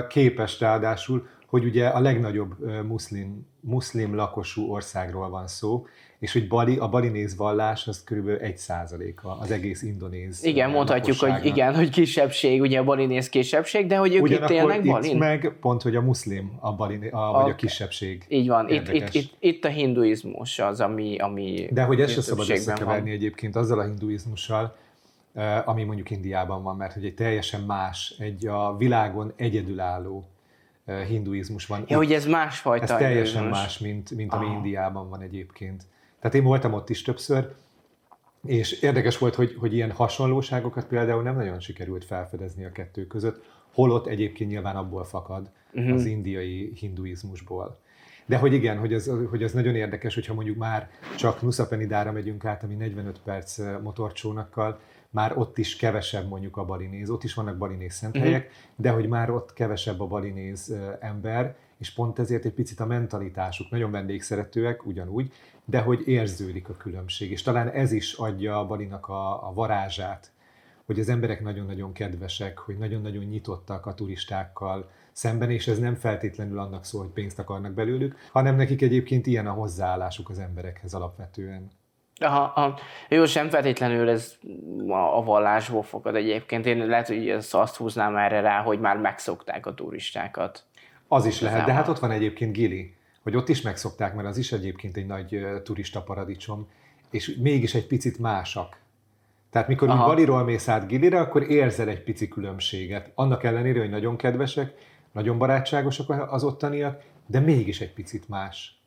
képest 0.08 0.60
ráadásul, 0.60 1.26
hogy 1.52 1.64
ugye 1.64 1.86
a 1.86 2.00
legnagyobb 2.00 2.54
muszlim, 2.86 3.46
muszlim 3.60 4.14
lakosú 4.14 4.70
országról 4.70 5.28
van 5.28 5.46
szó, 5.46 5.86
és 6.18 6.32
hogy 6.32 6.48
Bali, 6.48 6.76
a 6.76 6.88
balinéz 6.88 7.36
vallás 7.36 7.86
az 7.86 8.04
körülbelül 8.04 8.40
egy 8.40 8.58
százaléka 8.58 9.38
az 9.38 9.50
egész 9.50 9.82
indonéz 9.82 10.44
Igen, 10.44 10.70
mondhatjuk, 10.70 11.18
hogy 11.18 11.44
igen, 11.44 11.74
hogy 11.74 11.90
kisebbség, 11.90 12.60
ugye 12.60 12.78
a 12.78 12.84
balinéz 12.84 13.28
kisebbség, 13.28 13.86
de 13.86 13.96
hogy 13.96 14.14
ők 14.14 14.22
Ugyanakkor 14.22 14.50
itt 14.50 14.56
élnek 14.56 14.82
Balin? 14.82 15.10
itt 15.10 15.18
meg 15.18 15.54
pont, 15.60 15.82
hogy 15.82 15.96
a 15.96 16.00
muszlim, 16.00 16.52
a 16.60 16.72
baliné, 16.72 17.08
a, 17.08 17.28
a, 17.28 17.42
vagy 17.42 17.50
a 17.50 17.54
kisebbség. 17.54 18.24
Így 18.28 18.48
van, 18.48 18.68
itt, 18.68 18.88
itt, 18.88 19.14
itt, 19.14 19.36
itt, 19.38 19.64
a 19.64 19.68
hinduizmus 19.68 20.58
az, 20.58 20.80
ami, 20.80 21.18
ami 21.18 21.68
De 21.70 21.82
hogy 21.82 22.00
ezt 22.00 22.12
se 22.12 22.20
szabad 22.20 22.50
összekeverni 22.50 23.08
van. 23.08 23.18
egyébként 23.18 23.56
azzal 23.56 23.78
a 23.78 23.82
hinduizmussal, 23.84 24.76
ami 25.64 25.84
mondjuk 25.84 26.10
Indiában 26.10 26.62
van, 26.62 26.76
mert 26.76 26.92
hogy 26.92 27.04
egy 27.04 27.14
teljesen 27.14 27.60
más, 27.60 28.14
egy 28.18 28.46
a 28.46 28.76
világon 28.76 29.32
egyedülálló 29.36 30.26
hinduizmus 30.84 31.66
van. 31.66 31.84
Ja, 31.86 31.96
hogy 31.96 32.12
ez 32.12 32.26
másfajta. 32.26 32.84
Ez 32.84 32.98
teljesen 32.98 33.44
más, 33.44 33.78
mint, 33.78 34.10
mint 34.10 34.32
ami 34.32 34.46
Indiában 34.46 35.08
van 35.08 35.20
egyébként. 35.20 35.82
Tehát 36.20 36.36
én 36.36 36.44
voltam 36.44 36.72
ott 36.72 36.90
is 36.90 37.02
többször, 37.02 37.54
és 38.44 38.72
érdekes 38.72 39.18
volt, 39.18 39.34
hogy, 39.34 39.56
hogy 39.58 39.74
ilyen 39.74 39.90
hasonlóságokat 39.90 40.86
például 40.86 41.22
nem 41.22 41.34
nagyon 41.34 41.60
sikerült 41.60 42.04
felfedezni 42.04 42.64
a 42.64 42.72
kettő 42.72 43.06
között, 43.06 43.44
holott 43.74 44.06
egyébként 44.06 44.50
nyilván 44.50 44.76
abból 44.76 45.04
fakad 45.04 45.50
uh-huh. 45.72 45.94
az 45.94 46.04
indiai 46.04 46.72
hinduizmusból. 46.74 47.80
De 48.26 48.36
hogy 48.36 48.52
igen, 48.52 48.78
hogy 48.78 48.94
az, 48.94 49.10
hogy 49.30 49.42
az 49.42 49.52
nagyon 49.52 49.74
érdekes, 49.74 50.14
hogyha 50.14 50.34
mondjuk 50.34 50.56
már 50.56 50.90
csak 51.16 51.42
Nusa 51.42 51.66
Penidára 51.66 52.12
megyünk 52.12 52.44
át, 52.44 52.62
ami 52.62 52.74
45 52.74 53.20
perc 53.24 53.58
motorcsónakkal, 53.82 54.80
már 55.12 55.38
ott 55.38 55.58
is 55.58 55.76
kevesebb 55.76 56.28
mondjuk 56.28 56.56
a 56.56 56.64
balinéz, 56.64 57.10
ott 57.10 57.24
is 57.24 57.34
vannak 57.34 57.58
balinéz 57.58 57.94
szenthelyek, 57.94 58.44
uh-huh. 58.44 58.60
de 58.76 58.90
hogy 58.90 59.08
már 59.08 59.30
ott 59.30 59.52
kevesebb 59.52 60.00
a 60.00 60.06
balinéz 60.06 60.74
ember, 61.00 61.56
és 61.78 61.92
pont 61.92 62.18
ezért 62.18 62.44
egy 62.44 62.52
picit 62.52 62.80
a 62.80 62.86
mentalitásuk, 62.86 63.70
nagyon 63.70 63.90
vendégszeretőek 63.90 64.86
ugyanúgy, 64.86 65.32
de 65.64 65.80
hogy 65.80 66.08
érződik 66.08 66.68
a 66.68 66.76
különbség. 66.76 67.30
És 67.30 67.42
talán 67.42 67.68
ez 67.68 67.92
is 67.92 68.12
adja 68.12 68.58
a 68.58 68.66
Balinak 68.66 69.08
a, 69.08 69.48
a 69.48 69.52
varázsát, 69.52 70.32
hogy 70.86 71.00
az 71.00 71.08
emberek 71.08 71.42
nagyon-nagyon 71.42 71.92
kedvesek, 71.92 72.58
hogy 72.58 72.78
nagyon-nagyon 72.78 73.24
nyitottak 73.24 73.86
a 73.86 73.94
turistákkal 73.94 74.90
szemben, 75.12 75.50
és 75.50 75.68
ez 75.68 75.78
nem 75.78 75.94
feltétlenül 75.94 76.58
annak 76.58 76.84
szól, 76.84 77.02
hogy 77.02 77.12
pénzt 77.12 77.38
akarnak 77.38 77.72
belőlük, 77.72 78.16
hanem 78.32 78.56
nekik 78.56 78.82
egyébként 78.82 79.26
ilyen 79.26 79.46
a 79.46 79.52
hozzáállásuk 79.52 80.30
az 80.30 80.38
emberekhez 80.38 80.94
alapvetően. 80.94 81.70
Aha, 82.22 82.52
aha. 82.54 82.78
Jó, 83.08 83.24
sem 83.24 83.48
feltétlenül 83.48 84.08
ez 84.08 84.38
a 84.88 85.24
vallásból 85.24 85.82
fogad 85.82 86.14
egyébként. 86.16 86.66
Én 86.66 86.86
lehet, 86.86 87.06
hogy 87.06 87.28
ezt 87.28 87.54
azt 87.54 87.76
húznám 87.76 88.16
erre 88.16 88.40
rá, 88.40 88.62
hogy 88.62 88.80
már 88.80 88.96
megszokták 88.96 89.66
a 89.66 89.74
turistákat. 89.74 90.64
Az 91.08 91.24
is 91.24 91.40
lehet, 91.40 91.66
de 91.66 91.72
hát 91.72 91.88
ott 91.88 91.98
van 91.98 92.10
egyébként 92.10 92.52
Gili, 92.52 92.94
hogy 93.22 93.36
ott 93.36 93.48
is 93.48 93.60
megszokták, 93.60 94.14
mert 94.14 94.28
az 94.28 94.38
is 94.38 94.52
egyébként 94.52 94.96
egy 94.96 95.06
nagy 95.06 95.46
turista 95.64 96.02
paradicsom, 96.02 96.68
és 97.10 97.36
mégis 97.40 97.74
egy 97.74 97.86
picit 97.86 98.18
másak. 98.18 98.80
Tehát 99.50 99.68
mikor 99.68 99.88
Aha. 99.88 100.06
Baliról 100.06 100.44
mész 100.44 100.68
át 100.68 100.86
Gilire, 100.86 101.20
akkor 101.20 101.50
érzel 101.50 101.88
egy 101.88 102.02
pici 102.02 102.28
különbséget. 102.28 103.10
Annak 103.14 103.44
ellenére, 103.44 103.80
hogy 103.80 103.90
nagyon 103.90 104.16
kedvesek, 104.16 104.74
nagyon 105.12 105.38
barátságosak 105.38 106.32
az 106.32 106.44
ottaniak, 106.44 107.02
de 107.26 107.40
mégis 107.40 107.80
egy 107.80 107.92
picit 107.92 108.28
más. 108.28 108.81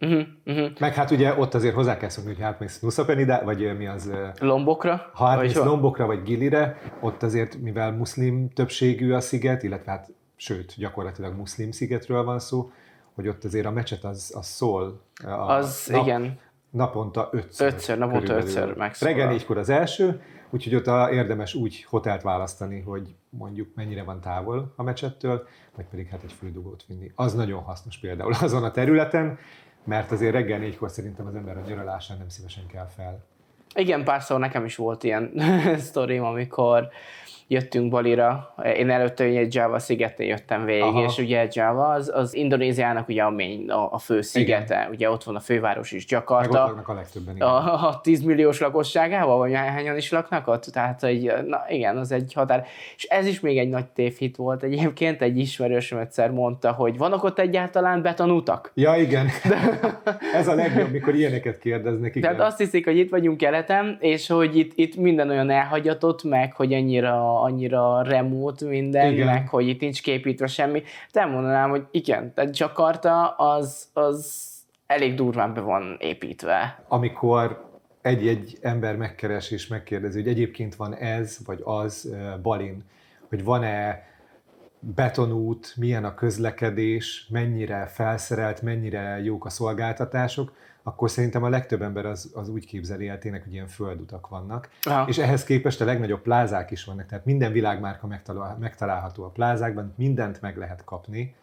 Uh-huh, 0.00 0.26
uh-huh. 0.46 0.70
Meg 0.78 0.94
hát 0.94 1.10
ugye 1.10 1.34
ott 1.38 1.54
azért 1.54 1.74
hozzá 1.74 1.96
kell 1.96 2.08
szokni, 2.08 2.32
hogy 2.32 2.42
hát 2.42 2.60
mész 2.60 2.80
Nusapenida, 2.80 3.40
vagy 3.44 3.76
mi 3.76 3.86
az... 3.86 4.10
Lombokra? 4.38 5.10
Ha 5.12 5.26
átmész 5.26 5.54
Lombokra, 5.54 6.06
vagy 6.06 6.22
Gilire, 6.22 6.78
ott 7.00 7.22
azért, 7.22 7.56
mivel 7.56 7.92
muszlim 7.92 8.50
többségű 8.50 9.12
a 9.12 9.20
sziget, 9.20 9.62
illetve 9.62 9.90
hát 9.90 10.10
sőt, 10.36 10.74
gyakorlatilag 10.76 11.36
muszlim 11.36 11.70
szigetről 11.70 12.24
van 12.24 12.38
szó, 12.38 12.70
hogy 13.14 13.28
ott 13.28 13.44
azért 13.44 13.66
a 13.66 13.70
mecset 13.70 14.04
az, 14.04 14.32
az 14.36 14.46
szól. 14.46 15.00
A 15.24 15.28
az, 15.28 15.88
nap, 15.90 16.02
igen. 16.02 16.38
Naponta 16.70 17.28
ötször. 17.32 17.66
Ötször, 17.66 17.98
naponta 17.98 18.36
ötször 18.36 18.76
megszól. 18.76 19.08
Reggel 19.08 19.28
négykor 19.28 19.58
az 19.58 19.68
első, 19.68 20.22
úgyhogy 20.50 20.74
ott 20.74 20.86
a, 20.86 21.10
érdemes 21.12 21.54
úgy 21.54 21.84
hotelt 21.88 22.22
választani, 22.22 22.80
hogy 22.80 23.14
mondjuk 23.28 23.68
mennyire 23.74 24.02
van 24.02 24.20
távol 24.20 24.72
a 24.76 24.82
mecsettől, 24.82 25.46
vagy 25.76 25.84
pedig 25.90 26.08
hát 26.08 26.22
egy 26.22 26.32
füldugót 26.32 26.84
vinni. 26.86 27.12
Az 27.14 27.34
nagyon 27.34 27.62
hasznos 27.62 27.98
például 27.98 28.32
azon 28.40 28.64
a 28.64 28.70
területen, 28.70 29.38
mert 29.84 30.10
azért 30.10 30.32
reggel 30.32 30.58
négykor 30.58 30.90
szerintem 30.90 31.26
az 31.26 31.34
ember 31.34 31.56
a 31.56 31.60
nyaralásán 31.68 32.18
nem 32.18 32.28
szívesen 32.28 32.66
kell 32.66 32.86
fel. 32.96 33.24
Igen, 33.74 34.04
párszor 34.04 34.38
nekem 34.38 34.64
is 34.64 34.76
volt 34.76 35.04
ilyen 35.04 35.32
sztorim, 35.88 36.24
amikor 36.24 36.88
jöttünk 37.50 37.90
Balira, 37.90 38.54
én 38.76 38.90
előtte 38.90 39.24
egy 39.24 39.54
Java 39.54 39.78
szigetén 39.78 40.26
jöttem 40.26 40.64
végig, 40.64 40.82
Aha. 40.82 41.04
és 41.04 41.18
ugye 41.18 41.46
Java 41.50 41.88
az, 41.88 42.10
az 42.14 42.34
Indonéziának 42.34 43.08
ugye 43.08 43.22
a, 43.22 43.30
main, 43.30 43.70
a, 43.70 43.92
a 43.92 43.98
fő 43.98 44.20
szigete, 44.20 44.74
igen. 44.74 44.90
ugye 44.90 45.10
ott 45.10 45.24
van 45.24 45.36
a 45.36 45.40
főváros 45.40 45.92
is, 45.92 46.04
Jakarta. 46.08 46.66
Meg 46.66 46.78
ott 46.78 46.88
a 46.88 46.94
legtöbben. 46.94 47.34
Igen. 47.34 47.48
A, 47.48 47.88
a 47.88 48.00
10 48.00 48.22
milliós 48.22 48.60
lakosságával, 48.60 49.38
vagy 49.38 49.54
hányan 49.54 49.96
is 49.96 50.10
laknak 50.10 50.46
ott, 50.46 50.64
tehát 50.64 51.04
egy, 51.04 51.32
na 51.46 51.58
igen, 51.68 51.96
az 51.96 52.12
egy 52.12 52.32
határ. 52.34 52.66
És 52.96 53.04
ez 53.04 53.26
is 53.26 53.40
még 53.40 53.58
egy 53.58 53.68
nagy 53.68 53.86
tévhit 53.86 54.36
volt 54.36 54.62
egyébként, 54.62 55.22
egy 55.22 55.38
ismerősöm 55.38 55.98
egyszer 55.98 56.30
mondta, 56.30 56.72
hogy 56.72 56.98
vannak 56.98 57.24
ott 57.24 57.38
egyáltalán 57.38 58.02
betonutak? 58.02 58.72
Ja, 58.74 58.94
igen. 58.94 59.28
ez 60.34 60.48
a 60.48 60.54
legjobb, 60.54 60.90
mikor 60.90 61.14
ilyeneket 61.14 61.58
kérdeznek. 61.58 62.14
Igen. 62.14 62.30
Tehát 62.30 62.46
azt 62.46 62.58
hiszik, 62.58 62.84
hogy 62.84 62.96
itt 62.96 63.10
vagyunk 63.10 63.36
keleten, 63.36 63.96
és 64.00 64.28
hogy 64.28 64.56
itt, 64.56 64.72
itt 64.74 64.96
minden 64.96 65.30
olyan 65.30 65.50
elhagyatott 65.50 66.22
meg, 66.22 66.52
hogy 66.52 66.72
annyira, 66.72 67.39
annyira 67.42 68.02
remote 68.02 68.66
minden, 68.66 69.12
igen. 69.12 69.26
meg 69.26 69.48
hogy 69.48 69.68
itt 69.68 69.80
nincs 69.80 70.02
képítve 70.02 70.46
semmi. 70.46 70.82
De 71.12 71.24
mondanám, 71.24 71.70
hogy 71.70 71.86
igen, 71.90 72.34
tehát 72.34 72.58
Jakarta 72.58 73.28
az, 73.28 73.88
az 73.92 74.48
elég 74.86 75.14
durván 75.14 75.54
be 75.54 75.60
van 75.60 75.96
építve. 76.00 76.84
Amikor 76.88 77.68
egy-egy 78.02 78.58
ember 78.60 78.96
megkeres 78.96 79.50
és 79.50 79.66
megkérdezi, 79.66 80.18
hogy 80.18 80.28
egyébként 80.28 80.74
van 80.74 80.94
ez 80.94 81.38
vagy 81.46 81.60
az 81.64 82.14
Balin, 82.42 82.84
hogy 83.28 83.44
van-e 83.44 84.08
betonút, 84.80 85.74
milyen 85.76 86.04
a 86.04 86.14
közlekedés, 86.14 87.26
mennyire 87.30 87.86
felszerelt, 87.86 88.62
mennyire 88.62 89.20
jók 89.22 89.44
a 89.44 89.50
szolgáltatások, 89.50 90.52
akkor 90.90 91.10
szerintem 91.10 91.42
a 91.42 91.48
legtöbb 91.48 91.82
ember 91.82 92.06
az, 92.06 92.30
az 92.34 92.48
úgy 92.48 92.66
képzeli 92.66 93.08
el 93.08 93.18
tényleg, 93.18 93.42
hogy 93.42 93.52
ilyen 93.52 93.66
földutak 93.66 94.28
vannak. 94.28 94.68
Aha. 94.82 95.08
És 95.08 95.18
ehhez 95.18 95.44
képest 95.44 95.80
a 95.80 95.84
legnagyobb 95.84 96.20
plázák 96.20 96.70
is 96.70 96.84
vannak, 96.84 97.06
tehát 97.06 97.24
minden 97.24 97.52
világmárka 97.52 98.06
megtalál, 98.06 98.56
megtalálható 98.60 99.24
a 99.24 99.28
plázákban, 99.28 99.94
mindent 99.96 100.40
meg 100.40 100.56
lehet 100.56 100.84
kapni. 100.84 101.34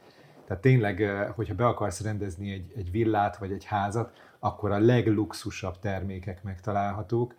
Tehát 0.48 0.62
tényleg, 0.62 1.02
hogyha 1.36 1.56
be 1.56 1.66
akarsz 1.66 2.02
rendezni 2.02 2.52
egy, 2.52 2.72
egy 2.76 2.92
villát 2.92 3.38
vagy 3.38 3.52
egy 3.52 3.66
házat, 3.66 4.12
akkor 4.40 4.72
a 4.72 4.80
legluxusabb 4.80 5.80
termékek 5.80 6.44
megtalálhatók. 6.44 7.36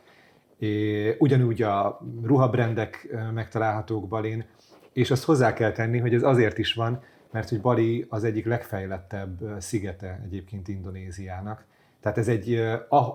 É, 0.58 1.16
ugyanúgy 1.18 1.62
a 1.62 2.00
ruhabrendek 2.22 3.16
megtalálhatók 3.34 4.08
Balin, 4.08 4.44
és 4.92 5.10
azt 5.10 5.24
hozzá 5.24 5.52
kell 5.52 5.72
tenni, 5.72 5.98
hogy 5.98 6.14
ez 6.14 6.22
azért 6.22 6.58
is 6.58 6.74
van, 6.74 7.02
mert 7.30 7.48
hogy 7.48 7.60
Bali 7.60 8.06
az 8.08 8.24
egyik 8.24 8.46
legfejlettebb 8.46 9.60
szigete 9.60 10.20
egyébként 10.24 10.68
Indonéziának. 10.68 11.64
Tehát 12.00 12.18
ez 12.18 12.28
egy, 12.28 12.62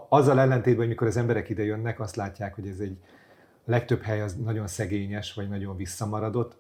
azzal 0.09 0.39
ellentétben, 0.39 0.79
hogy 0.79 0.87
mikor 0.87 1.07
az 1.07 1.17
emberek 1.17 1.49
ide 1.49 1.63
jönnek, 1.63 1.99
azt 1.99 2.15
látják, 2.15 2.55
hogy 2.55 2.67
ez 2.67 2.79
egy 2.79 2.97
a 3.65 3.71
legtöbb 3.71 4.01
hely 4.01 4.21
az 4.21 4.35
nagyon 4.35 4.67
szegényes, 4.67 5.33
vagy 5.33 5.49
nagyon 5.49 5.75
visszamaradott. 5.75 6.57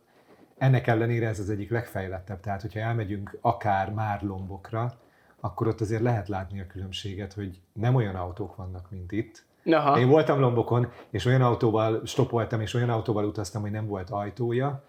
Ennek 0.57 0.87
ellenére 0.87 1.27
ez 1.27 1.39
az 1.39 1.49
egyik 1.49 1.69
legfejlettebb. 1.69 2.39
Tehát, 2.39 2.61
hogyha 2.61 2.79
elmegyünk 2.79 3.37
akár 3.41 3.91
már 3.93 4.21
lombokra, 4.21 4.93
akkor 5.39 5.67
ott 5.67 5.81
azért 5.81 6.01
lehet 6.01 6.27
látni 6.27 6.59
a 6.59 6.67
különbséget, 6.67 7.33
hogy 7.33 7.61
nem 7.73 7.95
olyan 7.95 8.15
autók 8.15 8.55
vannak, 8.55 8.91
mint 8.91 9.11
itt. 9.11 9.45
Aha. 9.65 9.99
Én 9.99 10.07
voltam 10.07 10.39
Lombokon, 10.39 10.91
és 11.09 11.25
olyan 11.25 11.41
autóval 11.41 12.01
stopoltam, 12.05 12.61
és 12.61 12.73
olyan 12.73 12.89
autóval 12.89 13.25
utaztam, 13.25 13.61
hogy 13.61 13.71
nem 13.71 13.87
volt 13.87 14.09
ajtója, 14.09 14.83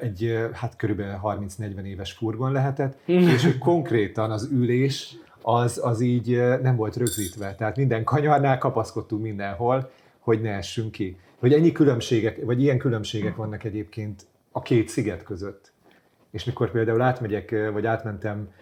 egy 0.00 0.48
hát 0.52 0.76
körülbelül 0.76 1.20
30-40 1.22 1.82
éves 1.82 2.12
furgon 2.12 2.52
lehetett, 2.52 2.98
és 3.04 3.44
hogy 3.44 3.58
konkrétan 3.58 4.30
az 4.30 4.48
ülés 4.52 5.16
az, 5.42 5.80
az 5.82 6.00
így 6.00 6.36
nem 6.62 6.76
volt 6.76 6.96
rögzítve. 6.96 7.54
Tehát 7.54 7.76
minden 7.76 8.04
kanyarnál 8.04 8.58
kapaszkodtunk 8.58 9.22
mindenhol, 9.22 9.90
hogy 10.18 10.40
ne 10.40 10.50
essünk 10.50 10.90
ki. 10.90 11.16
Hogy 11.38 11.52
ennyi 11.52 11.72
különbségek, 11.72 12.44
vagy 12.44 12.62
ilyen 12.62 12.78
különbségek 12.78 13.36
vannak 13.36 13.64
egyébként 13.64 14.26
a 14.52 14.62
két 14.62 14.88
sziget 14.88 15.22
között. 15.22 15.72
És 16.30 16.44
mikor 16.44 16.70
például 16.70 17.00
átmegyek, 17.00 17.70
vagy 17.72 17.86
átmentem 17.86 18.52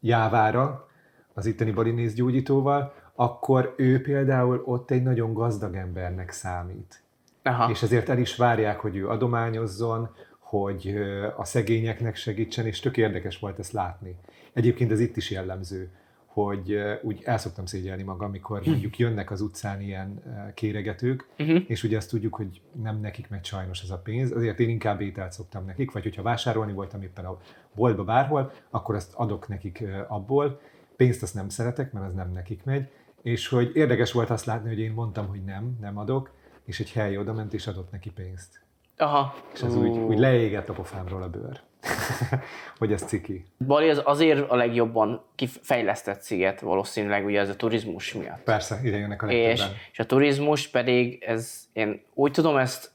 Jávára, 0.00 0.88
az 1.34 1.46
itteni 1.46 1.70
balinész 1.70 2.14
gyógyítóval, 2.14 2.94
akkor 3.14 3.74
ő 3.76 4.00
például 4.00 4.62
ott 4.64 4.90
egy 4.90 5.02
nagyon 5.02 5.32
gazdag 5.32 5.74
embernek 5.74 6.30
számít. 6.30 7.02
Aha. 7.42 7.70
És 7.70 7.82
ezért 7.82 8.08
el 8.08 8.18
is 8.18 8.36
várják, 8.36 8.80
hogy 8.80 8.96
ő 8.96 9.08
adományozzon, 9.08 10.10
hogy 10.58 10.94
a 11.36 11.44
szegényeknek 11.44 12.16
segítsen, 12.16 12.66
és 12.66 12.80
tök 12.80 12.96
érdekes 12.96 13.38
volt 13.38 13.58
ezt 13.58 13.72
látni. 13.72 14.16
Egyébként 14.52 14.90
ez 14.90 15.00
itt 15.00 15.16
is 15.16 15.30
jellemző, 15.30 15.90
hogy 16.26 16.76
úgy 17.02 17.22
el 17.24 17.38
szoktam 17.38 17.66
szégyelni 17.66 18.02
magam, 18.02 18.28
amikor 18.28 18.62
mondjuk 18.66 18.98
jönnek 18.98 19.30
az 19.30 19.40
utcán 19.40 19.80
ilyen 19.80 20.22
kéregetők, 20.54 21.28
uh-huh. 21.38 21.62
és 21.66 21.82
ugye 21.82 21.96
azt 21.96 22.10
tudjuk, 22.10 22.34
hogy 22.34 22.60
nem 22.82 23.00
nekik 23.00 23.28
megy 23.28 23.44
sajnos 23.44 23.82
ez 23.82 23.90
a 23.90 23.98
pénz, 23.98 24.32
azért 24.32 24.60
én 24.60 24.68
inkább 24.68 25.00
ételt 25.00 25.32
szoktam 25.32 25.64
nekik, 25.64 25.92
vagy 25.92 26.02
hogyha 26.02 26.22
vásárolni 26.22 26.72
voltam 26.72 27.02
éppen 27.02 27.24
a 27.24 27.38
boltba 27.74 28.04
bárhol, 28.04 28.52
akkor 28.70 28.94
azt 28.94 29.12
adok 29.14 29.48
nekik 29.48 29.84
abból, 30.08 30.60
pénzt 30.96 31.22
azt 31.22 31.34
nem 31.34 31.48
szeretek, 31.48 31.92
mert 31.92 32.06
az 32.06 32.14
nem 32.14 32.32
nekik 32.32 32.64
megy, 32.64 32.88
és 33.22 33.48
hogy 33.48 33.70
érdekes 33.74 34.12
volt 34.12 34.30
azt 34.30 34.44
látni, 34.44 34.68
hogy 34.68 34.78
én 34.78 34.92
mondtam, 34.92 35.26
hogy 35.26 35.44
nem, 35.44 35.76
nem 35.80 35.98
adok, 35.98 36.30
és 36.64 36.80
egy 36.80 36.92
hely 36.92 37.16
oda 37.16 37.32
ment 37.32 37.54
és 37.54 37.66
adott 37.66 37.90
neki 37.90 38.10
pénzt. 38.10 38.61
Aha. 38.96 39.34
És 39.54 39.60
ez 39.60 39.76
úgy, 39.76 39.98
úgy 39.98 40.18
leégett 40.18 40.68
a 40.68 40.72
pofámról 40.72 41.22
a 41.22 41.28
bőr. 41.28 41.60
hogy 42.78 42.92
ez 42.92 43.02
ciki. 43.02 43.44
Bali 43.66 43.88
az 43.88 44.02
azért 44.04 44.50
a 44.50 44.56
legjobban 44.56 45.24
kifejlesztett 45.34 46.20
sziget 46.20 46.60
valószínűleg 46.60 47.24
ugye 47.24 47.40
ez 47.40 47.48
a 47.48 47.56
turizmus 47.56 48.12
miatt. 48.12 48.42
Persze, 48.42 48.80
ide 48.82 48.96
jönnek 48.96 49.22
a 49.22 49.26
legtöbben. 49.26 49.52
És, 49.52 49.62
és 49.92 49.98
a 49.98 50.06
turizmus 50.06 50.68
pedig, 50.68 51.22
ez, 51.22 51.60
én 51.72 52.02
úgy 52.14 52.32
tudom 52.32 52.56
ezt, 52.56 52.90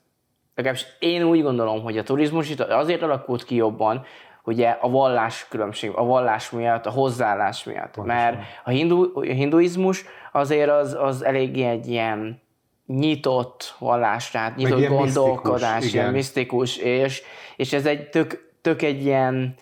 legalábbis 0.55 0.85
én 0.99 1.23
úgy 1.23 1.41
gondolom, 1.41 1.81
hogy 1.81 1.97
a 1.97 2.03
turizmus 2.03 2.49
itt 2.49 2.59
azért 2.59 3.01
alakult 3.01 3.43
ki 3.43 3.55
jobban, 3.55 4.05
ugye 4.43 4.69
a 4.69 4.89
vallás 4.89 5.47
különbség, 5.49 5.91
a 5.95 6.03
vallás 6.03 6.49
miatt, 6.49 6.85
a 6.85 6.89
hozzáállás 6.89 7.63
miatt. 7.63 7.91
Pontosan. 7.91 8.23
Mert 8.23 8.37
a, 8.63 8.69
hindu, 8.69 9.19
a 9.19 9.21
hinduizmus 9.21 10.05
azért 10.31 10.69
az, 10.69 10.97
az 10.99 11.23
eléggé 11.23 11.63
egy 11.63 11.87
ilyen 11.87 12.41
nyitott 12.87 13.75
vallás, 13.79 14.31
tehát 14.31 14.55
nyitott 14.55 14.79
ilyen 14.79 14.95
gondolkodás, 14.95 15.73
misztikus, 15.73 15.93
ilyen 15.93 16.11
misztikus, 16.11 16.77
és, 16.77 17.21
és 17.55 17.73
ez 17.73 17.85
egy 17.85 18.09
tök, 18.09 18.51
tök 18.61 18.81
egy 18.81 19.03
ilyen 19.03 19.55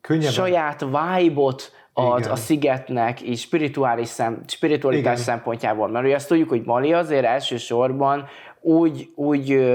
Könnyebben. 0.00 0.32
saját 0.32 0.80
vibe-ot 0.80 1.72
ad 1.92 2.18
Igen. 2.18 2.30
a 2.30 2.36
szigetnek 2.36 3.20
és 3.20 3.40
spirituális 3.40 4.08
szem, 4.08 4.42
spiritualitás 4.46 5.12
Igen. 5.12 5.24
szempontjából. 5.24 5.88
Mert 5.88 6.04
ugye 6.04 6.14
azt 6.14 6.28
tudjuk, 6.28 6.48
hogy 6.48 6.62
Mali 6.64 6.92
azért 6.92 7.24
elsősorban 7.24 8.26
úgy, 8.60 9.10
úgy 9.14 9.70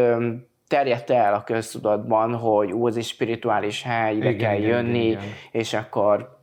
terjedt 0.68 1.10
el 1.10 1.34
a 1.34 1.44
köztudatban, 1.44 2.36
hogy 2.36 2.72
ú, 2.72 2.88
ez 2.88 2.96
egy 2.96 3.04
spirituális 3.04 3.84
hely, 3.84 4.16
ide 4.16 4.30
igen, 4.30 4.38
kell 4.38 4.60
jönni, 4.60 5.06
igen, 5.06 5.22
igen. 5.22 5.34
és 5.52 5.74
akkor 5.74 6.37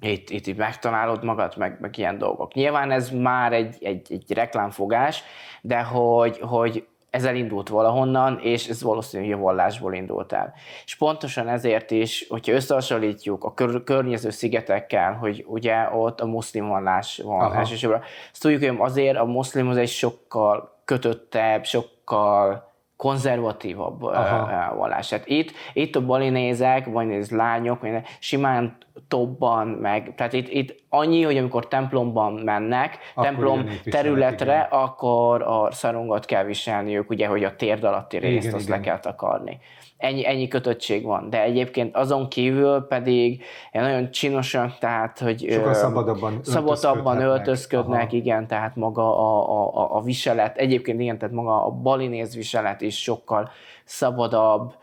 itt, 0.00 0.30
itt, 0.30 0.46
itt 0.46 0.56
megtalálod 0.56 1.24
magad, 1.24 1.56
meg, 1.56 1.76
meg 1.80 1.98
ilyen 1.98 2.18
dolgok. 2.18 2.54
Nyilván 2.54 2.90
ez 2.90 3.10
már 3.10 3.52
egy, 3.52 3.76
egy, 3.80 4.06
egy 4.10 4.32
reklámfogás, 4.32 5.22
de 5.60 5.82
hogy, 5.82 6.38
hogy 6.40 6.86
ez 7.10 7.24
elindult 7.24 7.68
valahonnan, 7.68 8.38
és 8.42 8.68
ez 8.68 8.82
valószínűleg 8.82 9.38
a 9.38 9.42
vallásból 9.42 9.94
indult 9.94 10.32
el. 10.32 10.54
És 10.84 10.96
pontosan 10.96 11.48
ezért 11.48 11.90
is, 11.90 12.26
hogyha 12.28 12.52
összehasonlítjuk 12.52 13.44
a 13.44 13.54
kör, 13.54 13.84
környező 13.84 14.30
szigetekkel, 14.30 15.12
hogy 15.12 15.44
ugye 15.46 15.88
ott 15.92 16.20
a 16.20 16.26
muszlim 16.26 16.68
vallás 16.68 17.20
van 17.24 17.40
Aha. 17.40 17.54
elsősorban, 17.54 18.02
azt 18.32 18.42
tudjuk, 18.42 18.60
hogy 18.64 18.76
azért 18.78 19.16
a 19.16 19.24
muszlim 19.24 19.68
az 19.68 19.76
egy 19.76 19.88
sokkal 19.88 20.80
kötöttebb, 20.84 21.64
sokkal 21.64 22.72
konzervatívabb 22.98 24.02
Aha. 24.02 24.74
vallás. 24.74 25.08
Tehát 25.08 25.28
itt, 25.28 25.52
itt 25.72 25.96
a 25.96 26.04
balinézek, 26.04 26.86
vagy 26.86 27.10
ez 27.10 27.30
lányok, 27.30 27.86
simán 28.18 28.76
tobban, 29.08 29.68
meg, 29.68 30.12
tehát 30.16 30.32
itt, 30.32 30.48
itt 30.48 30.82
annyi, 30.88 31.22
hogy 31.22 31.36
amikor 31.36 31.68
templomban 31.68 32.32
mennek, 32.32 32.98
akkor 33.14 33.24
templom 33.24 33.68
területre, 33.84 34.54
igen. 34.54 34.80
akkor 34.80 35.42
a 35.42 35.72
szarongot 35.72 36.24
kell 36.24 36.44
viselniük, 36.44 37.10
ugye, 37.10 37.26
hogy 37.26 37.44
a 37.44 37.56
térd 37.56 37.84
alatti 37.84 38.16
részt 38.16 38.44
igen, 38.44 38.54
azt 38.54 38.66
igen. 38.66 38.78
le 38.78 38.84
kell 38.84 38.98
takarni 38.98 39.60
ennyi, 39.98 40.26
ennyi 40.26 40.48
kötöttség 40.48 41.04
van. 41.04 41.30
De 41.30 41.42
egyébként 41.42 41.96
azon 41.96 42.28
kívül 42.28 42.86
pedig 42.88 43.42
nagyon 43.72 44.10
csinosak, 44.10 44.78
tehát, 44.78 45.18
hogy 45.18 45.46
Sokan 45.50 45.74
szabadabban, 45.74 46.40
szabadabban 46.42 47.20
öltözködnek, 47.20 48.06
Aha. 48.06 48.16
igen, 48.16 48.46
tehát 48.46 48.76
maga 48.76 49.18
a, 49.18 49.72
a, 49.74 49.96
a 49.96 50.02
viselet, 50.02 50.56
egyébként 50.56 51.00
igen, 51.00 51.18
tehát 51.18 51.34
maga 51.34 51.66
a 51.66 51.70
balinéz 51.70 52.34
viselet 52.34 52.80
is 52.80 53.02
sokkal 53.02 53.50
szabadabb 53.84 54.74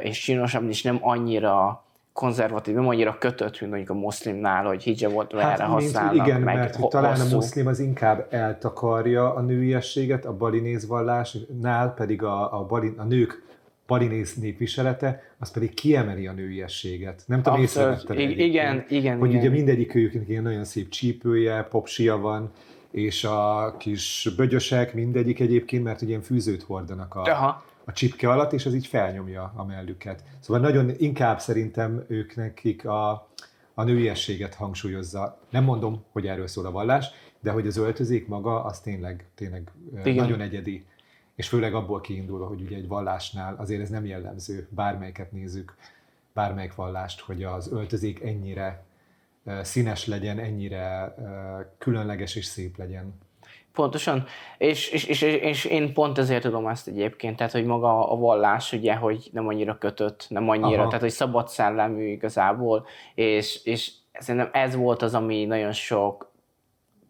és 0.00 0.20
csinosabb, 0.20 0.68
és 0.68 0.82
nem 0.82 0.98
annyira 1.00 1.84
konzervatív, 2.12 2.74
nem 2.74 2.88
annyira 2.88 3.18
kötött, 3.18 3.60
mint 3.60 3.72
mondjuk 3.72 3.90
a 3.90 4.00
muszlimnál, 4.00 4.64
hogy 4.64 4.82
hijab 4.82 5.12
volt, 5.12 5.32
hát, 5.32 5.52
erre 5.52 5.64
használnak. 5.64 6.26
Igen, 6.26 6.40
meg 6.40 6.54
mert 6.54 6.76
ho- 6.76 6.90
talán 6.90 7.16
hosszú. 7.16 7.32
a 7.32 7.34
muszlim 7.34 7.66
az 7.66 7.78
inkább 7.78 8.26
eltakarja 8.30 9.34
a 9.34 9.40
nőiességet, 9.40 10.24
a 10.24 10.36
balinéz 10.36 10.86
vallásnál 10.86 11.94
pedig 11.94 12.22
a, 12.22 12.58
a, 12.58 12.64
bali, 12.64 12.94
a 12.96 13.04
nők 13.04 13.45
parinész 13.86 14.34
népviselete, 14.34 15.22
az 15.38 15.50
pedig 15.50 15.74
kiemeli 15.74 16.26
a 16.26 16.32
nőiességet. 16.32 17.22
Nem 17.26 17.42
tudom, 17.42 17.60
észrevettem 17.60 18.18
Igen, 18.18 18.38
igen, 18.38 18.84
igen. 18.88 19.18
Hogy 19.18 19.28
igen. 19.28 19.40
ugye 19.40 19.50
mindegyik 19.50 19.94
őjüknek 19.94 20.28
ilyen 20.28 20.42
nagyon 20.42 20.64
szép 20.64 20.88
csípője, 20.88 21.62
popsia 21.62 22.16
van, 22.16 22.52
és 22.90 23.24
a 23.24 23.74
kis 23.78 24.28
bögyösek 24.36 24.94
mindegyik 24.94 25.40
egyébként, 25.40 25.84
mert 25.84 26.00
ugye 26.00 26.10
ilyen 26.10 26.22
fűzőt 26.22 26.62
hordanak 26.62 27.14
a, 27.14 27.22
Aha. 27.22 27.64
a 27.84 27.92
csipke 27.92 28.30
alatt, 28.30 28.52
és 28.52 28.66
az 28.66 28.74
így 28.74 28.86
felnyomja 28.86 29.52
a 29.56 29.64
mellüket. 29.64 30.22
Szóval 30.40 30.62
nagyon 30.62 30.90
inkább 30.98 31.40
szerintem 31.40 32.04
ők 32.08 32.36
nekik 32.36 32.86
a, 32.86 33.28
a 33.74 33.84
nőiességet 33.84 34.54
hangsúlyozza. 34.54 35.38
Nem 35.50 35.64
mondom, 35.64 36.04
hogy 36.12 36.26
erről 36.26 36.46
szól 36.46 36.66
a 36.66 36.70
vallás, 36.70 37.06
de 37.40 37.50
hogy 37.50 37.66
az 37.66 37.76
öltözék 37.76 38.26
maga, 38.26 38.64
az 38.64 38.80
tényleg, 38.80 39.26
tényleg 39.34 39.70
Igen. 40.04 40.14
nagyon 40.14 40.40
egyedi. 40.40 40.84
És 41.36 41.48
főleg 41.48 41.74
abból 41.74 42.00
kiindulva, 42.00 42.46
hogy 42.46 42.60
ugye 42.60 42.76
egy 42.76 42.88
vallásnál 42.88 43.54
azért 43.58 43.80
ez 43.80 43.88
nem 43.88 44.06
jellemző, 44.06 44.68
bármelyiket 44.70 45.32
nézzük, 45.32 45.76
bármelyik 46.32 46.74
vallást, 46.74 47.20
hogy 47.20 47.42
az 47.42 47.72
öltözék 47.72 48.22
ennyire 48.22 48.84
színes 49.62 50.06
legyen, 50.06 50.38
ennyire 50.38 51.14
különleges 51.78 52.34
és 52.34 52.44
szép 52.44 52.76
legyen. 52.76 53.14
Pontosan, 53.72 54.24
és, 54.58 54.90
és, 54.90 55.04
és, 55.04 55.22
és 55.22 55.64
én 55.64 55.92
pont 55.92 56.18
ezért 56.18 56.42
tudom 56.42 56.66
ezt 56.66 56.88
egyébként, 56.88 57.36
tehát 57.36 57.52
hogy 57.52 57.64
maga 57.64 58.10
a 58.10 58.16
vallás 58.16 58.72
ugye, 58.72 58.94
hogy 58.94 59.28
nem 59.32 59.46
annyira 59.46 59.78
kötött, 59.78 60.26
nem 60.28 60.48
annyira, 60.48 60.80
Aha. 60.80 60.86
tehát 60.86 61.00
hogy 61.00 61.10
szabad 61.10 61.48
szellemű 61.48 62.06
igazából, 62.06 62.86
és, 63.14 63.64
és 63.64 63.92
szerintem 64.12 64.50
ez 64.52 64.74
volt 64.74 65.02
az, 65.02 65.14
ami 65.14 65.44
nagyon 65.44 65.72
sok 65.72 66.32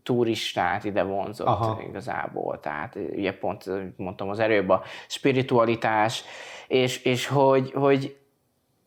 turistát 0.06 0.84
ide 0.84 1.02
vonzott 1.02 1.46
Aha. 1.46 1.80
igazából, 1.88 2.60
tehát 2.60 2.98
ugye 3.12 3.38
pont, 3.38 3.64
mondtam 3.96 4.28
az 4.28 4.38
erőbb 4.38 4.68
a 4.68 4.82
spiritualitás, 5.08 6.24
és, 6.66 7.04
és 7.04 7.26
hogy, 7.26 7.72
hogy 7.72 8.16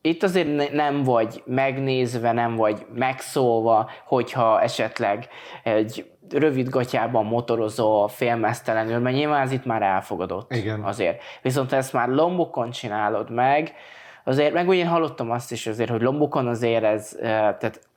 itt 0.00 0.22
azért 0.22 0.72
nem 0.72 1.02
vagy 1.02 1.42
megnézve, 1.46 2.32
nem 2.32 2.56
vagy 2.56 2.86
megszólva, 2.94 3.90
hogyha 4.06 4.60
esetleg 4.60 5.28
egy 5.62 6.10
rövid 6.30 6.68
gatyában 6.68 7.24
motorozó 7.24 8.06
félmeztelenül, 8.06 8.98
mert 8.98 9.16
nyilván 9.16 9.42
ez 9.42 9.52
itt 9.52 9.64
már 9.64 9.82
elfogadott 9.82 10.54
Igen. 10.54 10.84
azért. 10.84 11.22
Viszont 11.42 11.72
ezt 11.72 11.92
már 11.92 12.08
lombokon 12.08 12.70
csinálod 12.70 13.30
meg, 13.30 13.72
azért, 14.24 14.52
meg 14.52 14.68
én 14.68 14.86
hallottam 14.86 15.30
azt 15.30 15.52
is 15.52 15.66
azért, 15.66 15.90
hogy 15.90 16.02
lombokon 16.02 16.46
azért 16.46 16.84
ez, 16.84 17.16
tehát 17.20 17.89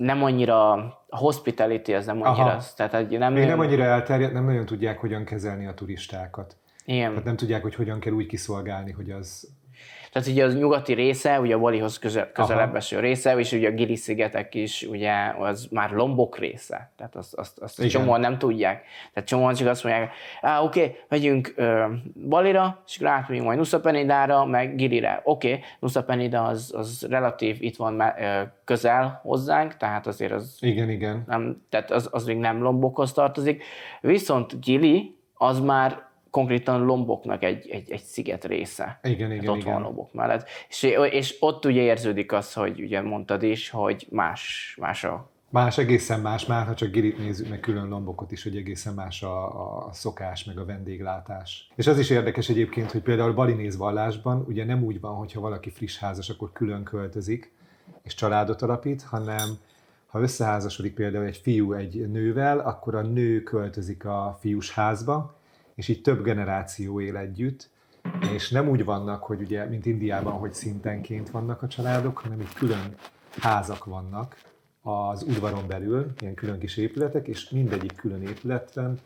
nem 0.00 0.22
annyira, 0.22 0.72
a 1.08 1.16
hospitality 1.16 1.92
az 1.92 2.06
nem 2.06 2.22
annyira, 2.22 2.52
az, 2.54 2.72
tehát 2.74 3.10
nem, 3.10 3.32
Még 3.32 3.46
nem 3.46 3.60
annyira 3.60 3.84
elterjedt, 3.84 4.32
nem 4.32 4.44
nagyon 4.44 4.66
tudják, 4.66 4.98
hogyan 4.98 5.24
kezelni 5.24 5.66
a 5.66 5.74
turistákat. 5.74 6.56
Igen. 6.84 7.08
Tehát 7.08 7.24
nem 7.24 7.36
tudják, 7.36 7.62
hogy 7.62 7.74
hogyan 7.74 8.00
kell 8.00 8.12
úgy 8.12 8.26
kiszolgálni, 8.26 8.92
hogy 8.92 9.10
az 9.10 9.48
tehát 10.12 10.28
ugye 10.28 10.44
az 10.44 10.56
nyugati 10.56 10.92
része, 10.92 11.40
ugye 11.40 11.54
a 11.54 11.58
Balihoz 11.58 11.98
közel, 11.98 12.32
közelebb 12.32 12.76
eső 12.76 13.00
része, 13.00 13.38
és 13.38 13.52
ugye 13.52 13.68
a 13.68 13.72
Gili 13.72 13.96
szigetek 13.96 14.54
is, 14.54 14.82
ugye 14.82 15.12
az 15.38 15.68
már 15.70 15.90
Lombok 15.90 16.38
része. 16.38 16.90
Tehát 16.96 17.16
azt, 17.16 17.34
azt, 17.34 17.58
azt 17.58 17.88
csomóan 17.88 18.20
nem 18.20 18.38
tudják. 18.38 18.84
Tehát 19.12 19.28
csomóan 19.28 19.54
csak 19.54 19.68
azt 19.68 19.84
mondják, 19.84 20.12
á, 20.40 20.62
oké, 20.62 20.82
okay, 20.82 20.96
megyünk 21.08 21.52
ö, 21.56 21.84
Balira, 22.28 22.82
és 22.86 23.00
átmegyünk 23.02 23.46
majd 23.46 23.58
Nusa 23.58 23.80
Penidára, 23.80 24.44
meg 24.44 24.76
Gilire. 24.76 25.20
Oké, 25.24 25.48
okay, 25.52 25.64
Nusa 25.78 26.04
Penida 26.04 26.42
az, 26.42 26.72
az 26.76 27.06
relatív 27.10 27.56
itt 27.60 27.76
van 27.76 28.00
ö, 28.00 28.42
közel 28.64 29.20
hozzánk, 29.22 29.76
tehát 29.76 30.06
azért 30.06 30.32
az... 30.32 30.56
Igen, 30.60 30.90
igen. 30.90 31.24
Nem, 31.26 31.62
tehát 31.68 31.90
az, 31.90 32.08
az 32.12 32.24
még 32.24 32.38
nem 32.38 32.62
Lombokhoz 32.62 33.12
tartozik. 33.12 33.64
Viszont 34.00 34.60
Gili, 34.60 35.18
az 35.34 35.60
már 35.60 36.08
konkrétan 36.30 36.84
Lomboknak 36.84 37.42
egy, 37.42 37.68
egy, 37.70 37.90
egy 37.90 38.02
sziget 38.02 38.44
része. 38.44 39.00
Igen, 39.02 39.32
igen, 39.32 39.48
ott 39.48 39.56
igen. 39.56 39.72
van 39.72 39.82
Lombok 39.82 40.12
mellett. 40.12 40.48
És, 40.68 40.82
és 41.10 41.36
ott 41.40 41.64
ugye 41.64 41.80
érződik 41.80 42.32
az, 42.32 42.52
hogy 42.52 42.80
ugye 42.80 43.00
mondtad 43.00 43.42
is, 43.42 43.70
hogy 43.70 44.06
más, 44.10 44.74
más 44.80 45.04
a 45.04 45.28
Más, 45.52 45.78
egészen 45.78 46.20
más, 46.20 46.46
már 46.46 46.66
ha 46.66 46.74
csak 46.74 46.90
Girit 46.90 47.18
nézzük, 47.18 47.48
meg 47.48 47.60
külön 47.60 47.88
lombokot 47.88 48.32
is, 48.32 48.42
hogy 48.42 48.56
egészen 48.56 48.94
más 48.94 49.22
a, 49.22 49.86
a 49.86 49.92
szokás, 49.92 50.44
meg 50.44 50.58
a 50.58 50.64
vendéglátás. 50.64 51.70
És 51.74 51.86
az 51.86 51.98
is 51.98 52.10
érdekes 52.10 52.48
egyébként, 52.48 52.90
hogy 52.90 53.00
például 53.00 53.32
balinéz 53.32 53.76
vallásban 53.76 54.44
ugye 54.48 54.64
nem 54.64 54.84
úgy 54.84 55.00
van, 55.00 55.14
hogyha 55.14 55.40
valaki 55.40 55.70
friss 55.70 55.98
házas, 55.98 56.28
akkor 56.28 56.52
külön 56.52 56.84
költözik, 56.84 57.52
és 58.02 58.14
családot 58.14 58.62
alapít, 58.62 59.02
hanem 59.02 59.48
ha 60.06 60.20
összeházasodik 60.20 60.94
például 60.94 61.24
egy 61.24 61.36
fiú 61.36 61.72
egy 61.72 62.10
nővel, 62.10 62.58
akkor 62.58 62.94
a 62.94 63.02
nő 63.02 63.42
költözik 63.42 64.04
a 64.04 64.38
fiús 64.40 64.72
házba, 64.74 65.34
és 65.80 65.88
így 65.88 66.02
több 66.02 66.22
generáció 66.22 67.00
él 67.00 67.16
együtt, 67.16 67.70
és 68.34 68.50
nem 68.50 68.68
úgy 68.68 68.84
vannak, 68.84 69.22
hogy 69.22 69.40
ugye, 69.40 69.64
mint 69.64 69.86
Indiában, 69.86 70.32
hogy 70.32 70.52
szintenként 70.52 71.30
vannak 71.30 71.62
a 71.62 71.68
családok, 71.68 72.18
hanem 72.18 72.40
így 72.40 72.54
külön 72.54 72.94
házak 73.40 73.84
vannak 73.84 74.36
az 74.82 75.22
udvaron 75.22 75.66
belül, 75.66 76.12
ilyen 76.18 76.34
külön 76.34 76.58
kis 76.58 76.76
épületek, 76.76 77.28
és 77.28 77.50
mindegyik 77.50 77.94
külön 77.96 78.22
épületben 78.22 78.98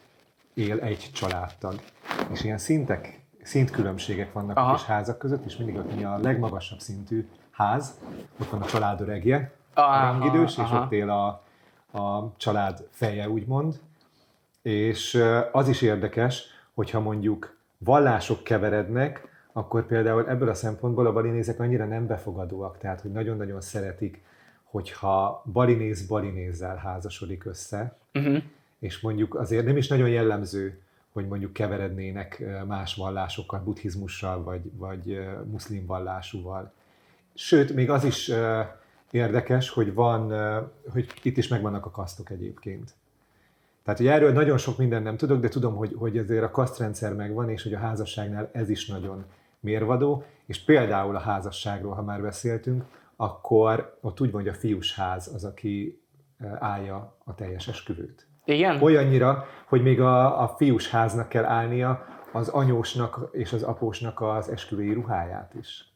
él 0.54 0.80
egy 0.80 1.10
családtag. 1.12 1.80
És 2.32 2.44
ilyen 2.44 2.58
szintek, 2.58 3.20
szintkülönbségek 3.42 4.32
vannak 4.32 4.56
Aha. 4.56 4.70
a 4.70 4.74
kis 4.74 4.84
házak 4.84 5.18
között, 5.18 5.44
és 5.44 5.56
mindig 5.56 5.76
aki 5.76 6.04
a 6.04 6.18
legmagasabb 6.18 6.78
szintű 6.78 7.28
ház, 7.50 7.98
ott 8.40 8.48
van 8.48 8.62
a 8.62 8.66
család 8.66 9.00
öregje, 9.00 9.52
rangidős, 9.74 10.58
és 10.58 10.70
ott 10.72 10.92
él 10.92 11.10
a, 11.10 11.26
a 11.98 12.32
család 12.36 12.88
feje, 12.90 13.28
úgymond. 13.28 13.80
És 14.62 15.22
az 15.52 15.68
is 15.68 15.82
érdekes, 15.82 16.53
hogyha 16.74 17.00
mondjuk 17.00 17.56
vallások 17.78 18.44
keverednek, 18.44 19.28
akkor 19.52 19.86
például 19.86 20.28
ebből 20.28 20.48
a 20.48 20.54
szempontból 20.54 21.06
a 21.06 21.12
balinézek 21.12 21.60
annyira 21.60 21.86
nem 21.86 22.06
befogadóak, 22.06 22.78
tehát 22.78 23.00
hogy 23.00 23.12
nagyon-nagyon 23.12 23.60
szeretik, 23.60 24.22
hogyha 24.62 25.42
balinéz 25.52 26.06
balinézzel 26.06 26.76
házasodik 26.76 27.44
össze, 27.44 27.96
uh-huh. 28.14 28.42
és 28.78 29.00
mondjuk 29.00 29.34
azért 29.34 29.64
nem 29.64 29.76
is 29.76 29.88
nagyon 29.88 30.08
jellemző, 30.08 30.78
hogy 31.12 31.28
mondjuk 31.28 31.52
keverednének 31.52 32.44
más 32.66 32.94
vallásokkal, 32.94 33.60
buddhizmussal, 33.60 34.42
vagy, 34.42 34.70
vagy 34.76 35.26
muszlim 35.44 35.86
vallásúval. 35.86 36.72
Sőt, 37.34 37.74
még 37.74 37.90
az 37.90 38.04
is 38.04 38.32
érdekes, 39.10 39.70
hogy 39.70 39.94
van, 39.94 40.32
hogy 40.88 41.12
itt 41.22 41.36
is 41.36 41.48
megvannak 41.48 41.86
a 41.86 41.90
kasztok 41.90 42.30
egyébként. 42.30 42.94
Tehát, 43.84 44.00
hogy 44.00 44.08
erről 44.08 44.32
nagyon 44.32 44.58
sok 44.58 44.78
minden 44.78 45.02
nem 45.02 45.16
tudok, 45.16 45.40
de 45.40 45.48
tudom, 45.48 45.76
hogy, 45.76 45.94
hogy 45.98 46.18
ezért 46.18 46.42
a 46.42 46.50
kasztrendszer 46.50 47.14
megvan, 47.14 47.50
és 47.50 47.62
hogy 47.62 47.74
a 47.74 47.78
házasságnál 47.78 48.50
ez 48.52 48.68
is 48.68 48.86
nagyon 48.86 49.24
mérvadó, 49.60 50.24
és 50.46 50.64
például 50.64 51.16
a 51.16 51.20
házasságról, 51.20 51.94
ha 51.94 52.02
már 52.02 52.22
beszéltünk, 52.22 52.84
akkor 53.16 53.98
ott 54.00 54.20
úgy 54.20 54.30
van, 54.30 54.40
hogy 54.40 54.50
a 54.50 54.54
fiús 54.54 54.94
ház 54.94 55.30
az, 55.34 55.44
aki 55.44 56.02
e, 56.38 56.56
állja 56.60 57.16
a 57.24 57.34
teljes 57.34 57.68
esküvőt. 57.68 58.26
Igen? 58.44 58.82
Olyannyira, 58.82 59.44
hogy 59.66 59.82
még 59.82 60.00
a, 60.00 60.42
a 60.42 60.48
fiús 60.48 60.90
háznak 60.90 61.28
kell 61.28 61.44
állnia 61.44 62.04
az 62.32 62.48
anyósnak 62.48 63.28
és 63.32 63.52
az 63.52 63.62
apósnak 63.62 64.20
az 64.20 64.48
esküvői 64.48 64.92
ruháját 64.92 65.54
is. 65.54 65.93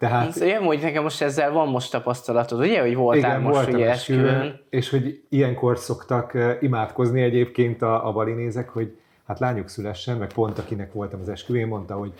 Tehát... 0.00 0.36
Én 0.36 0.62
hogy 0.62 0.80
nekem 0.80 1.02
most 1.02 1.22
ezzel 1.22 1.52
van 1.52 1.68
most 1.68 1.90
tapasztalatod, 1.90 2.60
ugye, 2.60 2.80
hogy 2.80 2.94
voltál 2.94 3.40
igen, 3.40 3.52
most 3.52 3.68
ugye 3.68 3.90
esküvőn. 3.90 4.60
És 4.70 4.90
hogy 4.90 5.22
ilyenkor 5.28 5.78
szoktak 5.78 6.32
imádkozni 6.60 7.22
egyébként 7.22 7.82
a, 7.82 8.08
a 8.08 8.12
balinézek, 8.12 8.68
hogy 8.68 8.96
hát 9.26 9.38
lányuk 9.38 9.68
szülessen, 9.68 10.16
meg 10.16 10.32
pont 10.32 10.58
akinek 10.58 10.92
voltam 10.92 11.20
az 11.20 11.28
esküvén, 11.28 11.66
mondta, 11.66 11.94
hogy 11.94 12.12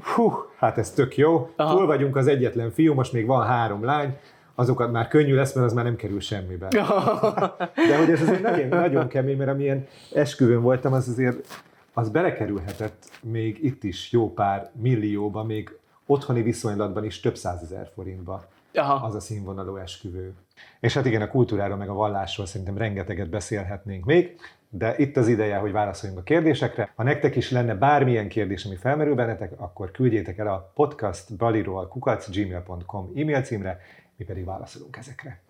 hú, 0.00 0.32
hát 0.56 0.78
ez 0.78 0.90
tök 0.90 1.16
jó, 1.16 1.50
Aha. 1.56 1.76
túl 1.76 1.86
vagyunk 1.86 2.16
az 2.16 2.26
egyetlen 2.26 2.70
fiú, 2.70 2.94
most 2.94 3.12
még 3.12 3.26
van 3.26 3.46
három 3.46 3.84
lány, 3.84 4.16
azokat 4.54 4.92
már 4.92 5.08
könnyű 5.08 5.34
lesz, 5.34 5.54
mert 5.54 5.66
az 5.66 5.72
már 5.72 5.84
nem 5.84 5.96
kerül 5.96 6.20
semmibe. 6.20 6.68
De 7.88 7.98
hogy 7.98 8.10
ez 8.10 8.22
azért 8.22 8.42
nagyon, 8.42 8.68
nagyon 8.68 9.08
kemény, 9.08 9.36
mert 9.36 9.50
amilyen 9.50 9.86
esküvőn 10.14 10.62
voltam, 10.62 10.92
az 10.92 11.08
azért 11.08 11.62
az 11.92 12.08
belekerülhetett 12.08 13.10
még 13.22 13.64
itt 13.64 13.84
is 13.84 14.12
jó 14.12 14.32
pár 14.32 14.70
millióba, 14.80 15.44
még 15.44 15.78
otthoni 16.08 16.42
viszonylatban 16.42 17.04
is 17.04 17.20
több 17.20 17.36
százezer 17.36 17.90
forintba 17.94 18.48
Aha. 18.74 19.06
az 19.06 19.14
a 19.14 19.20
színvonalú 19.20 19.76
esküvő. 19.76 20.34
És 20.80 20.94
hát 20.94 21.06
igen, 21.06 21.22
a 21.22 21.28
kultúráról 21.28 21.76
meg 21.76 21.88
a 21.88 21.94
vallásról 21.94 22.46
szerintem 22.46 22.78
rengeteget 22.78 23.30
beszélhetnénk 23.30 24.04
még, 24.04 24.40
de 24.70 24.94
itt 24.96 25.16
az 25.16 25.28
ideje, 25.28 25.56
hogy 25.56 25.72
válaszoljunk 25.72 26.20
a 26.20 26.24
kérdésekre. 26.24 26.92
Ha 26.94 27.02
nektek 27.02 27.36
is 27.36 27.50
lenne 27.50 27.74
bármilyen 27.74 28.28
kérdés, 28.28 28.64
ami 28.64 28.76
felmerül 28.76 29.14
bennetek, 29.14 29.52
akkor 29.56 29.90
küldjétek 29.90 30.38
el 30.38 30.48
a 30.48 30.72
podcastbaliról 30.74 31.88
kukacgmail.com 31.88 33.10
e-mail 33.14 33.42
címre, 33.42 33.80
mi 34.16 34.24
pedig 34.24 34.44
válaszolunk 34.44 34.96
ezekre. 34.96 35.40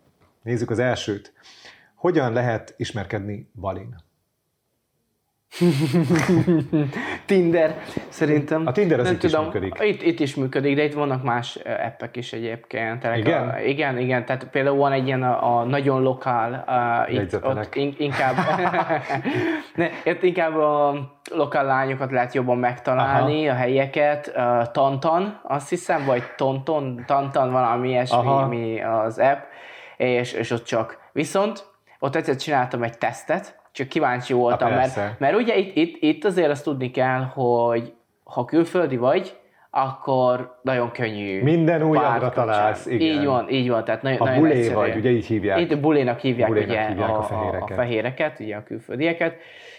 Nézzük 0.42 0.70
az 0.70 0.78
elsőt. 0.78 1.32
Hogyan 1.94 2.32
lehet 2.32 2.74
ismerkedni 2.76 3.50
Balin? 3.54 3.96
Tinder, 7.26 7.76
szerintem. 8.08 8.66
A 8.66 8.72
Tinder 8.72 8.98
az 8.98 9.04
nem 9.04 9.14
itt 9.14 9.20
tudom, 9.20 9.40
is 9.40 9.52
működik. 9.52 9.74
Itt, 9.80 10.02
itt 10.02 10.20
is 10.20 10.34
működik, 10.34 10.76
de 10.76 10.82
itt 10.82 10.94
vannak 10.94 11.22
más 11.22 11.58
appek 11.86 12.16
is 12.16 12.32
egyébként. 12.32 13.06
Igen? 13.16 13.48
A, 13.48 13.60
igen, 13.60 13.98
igen. 13.98 14.24
Tehát 14.24 14.44
például 14.44 14.76
van 14.76 14.92
egy 14.92 15.06
ilyen 15.06 15.22
a, 15.22 15.58
a 15.58 15.64
nagyon 15.64 16.02
lokál, 16.02 16.64
uh, 17.08 17.14
itt, 17.14 17.44
ott 17.44 17.74
in, 17.74 17.94
inkább, 17.98 18.34
ne, 19.74 19.88
itt 20.04 20.22
inkább 20.22 20.56
a 20.56 20.94
lokál 21.30 21.64
lányokat 21.64 22.10
lehet 22.10 22.34
jobban 22.34 22.58
megtalálni, 22.58 23.48
Aha. 23.48 23.56
a 23.56 23.60
helyeket. 23.60 24.32
Uh, 24.36 24.70
Tantan, 24.70 25.40
azt 25.42 25.68
hiszem, 25.68 26.04
vagy 26.04 26.22
Tonton, 26.36 27.02
Tantan 27.06 27.52
valami 27.52 27.88
ilyesmi 27.88 28.46
mi 28.48 28.82
az 28.82 29.18
app, 29.18 29.38
és, 29.96 30.32
és 30.32 30.50
ott 30.50 30.64
csak. 30.64 30.98
Viszont 31.12 31.66
ott 31.98 32.16
egyszer 32.16 32.36
csináltam 32.36 32.82
egy 32.82 32.98
tesztet, 32.98 33.57
csak 33.78 33.88
kíváncsi 33.88 34.32
voltam, 34.32 34.70
mert, 34.70 35.18
mert 35.18 35.36
ugye 35.36 35.56
itt, 35.56 35.76
itt, 35.76 35.96
itt 36.02 36.24
azért 36.24 36.50
azt 36.50 36.64
tudni 36.64 36.90
kell, 36.90 37.20
hogy 37.20 37.92
ha 38.24 38.44
külföldi 38.44 38.96
vagy, 38.96 39.36
akkor 39.70 40.58
nagyon 40.62 40.90
könnyű. 40.90 41.42
Minden 41.42 41.82
újabbra 41.82 42.28
találsz, 42.28 42.86
igen. 42.86 43.20
Így 43.20 43.24
van, 43.24 43.48
így 43.48 43.68
van. 43.68 43.84
Tehát 43.84 44.02
nagyon, 44.02 44.18
ha 44.18 44.24
nagyon 44.24 44.40
bulé 44.40 44.68
vagy, 44.68 44.96
ugye 44.96 45.10
így 45.10 45.26
hívják. 45.26 45.60
Itt 45.60 45.78
bulénak 45.80 46.18
hívják, 46.18 46.48
bulénak 46.48 46.70
ugye 46.70 46.88
hívják 46.88 47.08
a, 47.08 47.18
a, 47.18 47.22
fehéreket. 47.22 47.70
a 47.70 47.74
fehéreket, 47.74 48.40
ugye 48.40 48.56
a 48.56 48.62
külföldieket, 48.62 49.36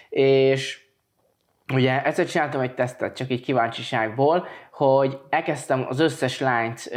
és 0.09 0.81
ugye 1.73 2.03
egyszer 2.05 2.25
csináltam 2.25 2.61
egy 2.61 2.73
tesztet, 2.73 3.15
csak 3.15 3.29
egy 3.29 3.41
kíváncsiságból, 3.41 4.47
hogy 4.71 5.19
elkezdtem 5.29 5.85
az 5.89 5.99
összes 5.99 6.39
lányt 6.39 6.91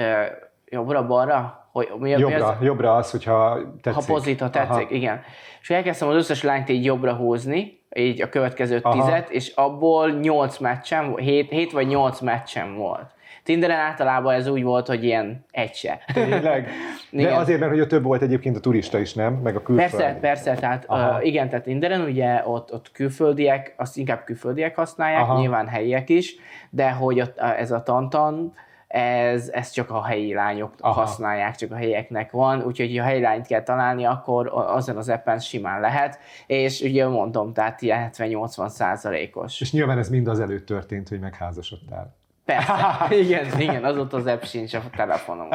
jobbra-balra, 0.64 1.61
hogy 1.72 1.88
mi, 1.98 2.10
jobbra, 2.10 2.28
mi 2.28 2.34
az? 2.34 2.54
jobbra 2.60 2.94
az, 2.94 3.10
hogyha 3.10 3.58
tetszik. 3.82 4.06
Ha 4.06 4.12
pozit, 4.12 4.40
ha 4.40 4.50
tetszik, 4.50 4.70
Aha. 4.70 4.94
igen. 4.94 5.20
És 5.60 5.70
elkezdtem 5.70 6.08
az 6.08 6.14
összes 6.14 6.42
lányt 6.42 6.68
így 6.68 6.84
jobbra 6.84 7.14
húzni, 7.14 7.80
így 7.94 8.22
a 8.22 8.28
következő 8.28 8.78
Aha. 8.82 8.94
tizet, 8.94 9.30
és 9.30 9.52
abból 9.54 10.10
8 10.10 10.58
meccsem, 10.58 11.16
7, 11.16 11.50
7 11.50 11.72
vagy 11.72 11.86
8 11.86 12.20
meccsem 12.20 12.74
volt. 12.74 13.10
Tinderen 13.44 13.78
általában 13.78 14.34
ez 14.34 14.48
úgy 14.48 14.62
volt, 14.62 14.86
hogy 14.86 15.04
ilyen 15.04 15.44
egy 15.50 15.74
se. 15.74 16.00
Tényleg? 16.12 16.68
De 17.10 17.34
azért, 17.34 17.60
mert 17.60 17.70
hogy 17.70 17.80
a 17.80 17.86
több 17.86 18.02
volt 18.02 18.22
egyébként 18.22 18.56
a 18.56 18.60
turista 18.60 18.98
is, 18.98 19.14
nem? 19.14 19.34
Meg 19.34 19.56
a 19.56 19.62
külföldi. 19.62 19.96
Persze, 19.96 20.18
persze, 20.20 20.54
tehát 20.54 20.86
uh, 20.88 21.26
igen, 21.26 21.48
tehát 21.48 21.64
Tinderen 21.64 22.00
ugye 22.00 22.42
ott, 22.44 22.72
ott 22.72 22.92
külföldiek, 22.92 23.74
azt 23.76 23.96
inkább 23.96 24.24
külföldiek 24.24 24.76
használják, 24.76 25.22
Aha. 25.22 25.38
nyilván 25.38 25.68
helyiek 25.68 26.08
is, 26.08 26.34
de 26.70 26.90
hogy 26.90 27.20
ott, 27.20 27.38
ez 27.38 27.70
a 27.70 27.82
tantan, 27.82 28.54
ez, 28.92 29.48
ez 29.48 29.70
csak 29.70 29.90
a 29.90 30.04
helyi 30.04 30.34
lányok 30.34 30.72
Aha. 30.78 31.00
használják, 31.00 31.54
csak 31.54 31.70
a 31.70 31.76
helyieknek 31.76 32.30
van, 32.30 32.62
úgyhogy 32.62 32.96
ha 32.98 33.04
helyi 33.04 33.20
lányt 33.20 33.46
kell 33.46 33.62
találni, 33.62 34.04
akkor 34.04 34.50
azon 34.52 34.96
az 34.96 35.08
appen 35.08 35.38
simán 35.38 35.80
lehet, 35.80 36.18
és 36.46 36.80
ugye 36.80 37.08
mondom, 37.08 37.52
tehát 37.52 37.82
ilyen 37.82 38.10
70-80 38.12 38.68
százalékos. 38.68 39.60
És 39.60 39.72
nyilván 39.72 39.98
ez 39.98 40.08
mind 40.08 40.28
az 40.28 40.40
előtt 40.40 40.66
történt, 40.66 41.08
hogy 41.08 41.20
megházasodtál. 41.20 42.16
Persze, 42.44 43.06
igen, 43.24 43.60
igen, 43.60 43.84
azóta 43.84 44.16
az 44.16 44.26
app 44.26 44.42
sincs 44.42 44.74
a 44.74 44.82
telefonom. 44.96 45.48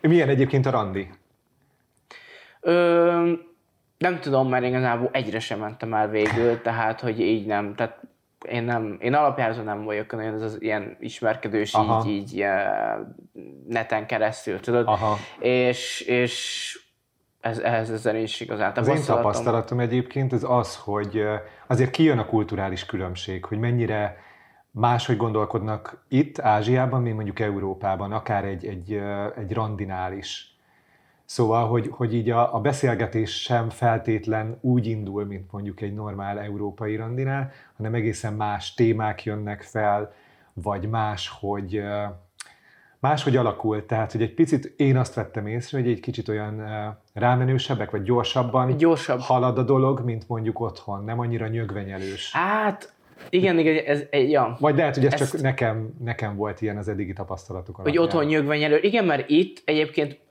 Milyen 0.00 0.28
egyébként 0.28 0.66
a 0.66 0.70
randi? 0.70 1.10
Ö, 2.60 3.32
nem 3.98 4.20
tudom, 4.20 4.48
mert 4.48 4.64
igazából 4.64 5.08
egyre 5.12 5.38
sem 5.38 5.58
mentem 5.58 5.94
el 5.94 6.08
végül, 6.08 6.62
tehát 6.62 7.00
hogy 7.00 7.20
így 7.20 7.46
nem, 7.46 7.74
tehát 7.74 8.00
én 8.48 8.62
nem, 8.62 8.96
én 9.00 9.14
alapjáraton 9.14 9.64
nem 9.64 9.84
vagyok 9.84 10.12
olyan, 10.12 10.34
ez 10.34 10.42
az 10.42 10.62
ilyen 10.62 10.96
ismerkedős 11.00 11.74
Aha. 11.74 12.08
így, 12.08 12.32
így 12.32 12.44
neten 13.68 14.06
keresztül, 14.06 14.60
tudod? 14.60 14.86
Aha. 14.86 15.16
És, 15.38 16.00
és 16.00 16.74
ez, 17.40 17.58
ehhez 17.58 17.90
ezzel 17.90 18.16
is 18.16 18.40
igazán 18.40 18.72
Az 18.74 18.88
én 18.88 19.02
tapasztalatom 19.06 19.80
egyébként 19.80 20.32
az 20.32 20.44
az, 20.48 20.76
hogy 20.76 21.22
azért 21.66 21.90
kijön 21.90 22.18
a 22.18 22.26
kulturális 22.26 22.86
különbség, 22.86 23.44
hogy 23.44 23.58
mennyire 23.58 24.16
máshogy 24.70 25.16
gondolkodnak 25.16 26.04
itt, 26.08 26.38
Ázsiában, 26.38 27.02
mint 27.02 27.14
mondjuk 27.14 27.40
Európában, 27.40 28.12
akár 28.12 28.44
egy, 28.44 28.66
egy, 28.66 29.00
egy 29.36 29.52
randinál 29.52 30.12
is. 30.12 30.49
Szóval, 31.30 31.68
hogy, 31.68 31.88
hogy 31.90 32.14
így 32.14 32.30
a, 32.30 32.54
a 32.54 32.60
beszélgetés 32.60 33.42
sem 33.42 33.68
feltétlen 33.68 34.58
úgy 34.60 34.86
indul, 34.86 35.24
mint 35.24 35.52
mondjuk 35.52 35.80
egy 35.80 35.94
normál 35.94 36.40
európai 36.40 36.96
randinál, 36.96 37.50
hanem 37.76 37.94
egészen 37.94 38.32
más 38.32 38.74
témák 38.74 39.24
jönnek 39.24 39.62
fel, 39.62 40.12
vagy 40.52 40.88
más, 40.88 41.28
hogy 41.40 41.82
máshogy 42.98 43.36
alakult. 43.36 43.84
Tehát, 43.84 44.12
hogy 44.12 44.22
egy 44.22 44.34
picit 44.34 44.74
én 44.76 44.96
azt 44.96 45.14
vettem 45.14 45.46
észre, 45.46 45.78
hogy 45.78 45.88
egy 45.88 46.00
kicsit 46.00 46.28
olyan 46.28 46.62
rámenősebbek, 47.14 47.90
vagy 47.90 48.02
gyorsabban 48.02 48.76
Gyorsabb. 48.76 49.20
halad 49.20 49.58
a 49.58 49.62
dolog, 49.62 50.00
mint 50.00 50.28
mondjuk 50.28 50.60
otthon. 50.60 51.04
Nem 51.04 51.18
annyira 51.20 51.46
nyögvenyelős. 51.46 52.32
Hát, 52.32 52.92
igen, 53.28 53.58
igen, 53.58 53.84
ez, 53.84 54.02
ja. 54.10 54.56
Vagy 54.60 54.76
lehet, 54.76 54.94
hogy 54.94 55.06
ez 55.06 55.12
Ezt, 55.12 55.30
csak 55.30 55.40
nekem, 55.40 55.94
nekem 56.04 56.36
volt 56.36 56.60
ilyen 56.60 56.76
az 56.76 56.88
eddigi 56.88 57.12
tapasztalatok 57.12 57.76
Hogy 57.76 57.98
otthon 57.98 58.24
nyögvenyelő. 58.24 58.78
Igen, 58.82 59.04
mert 59.04 59.28
itt 59.28 59.62
egyébként 59.64 60.28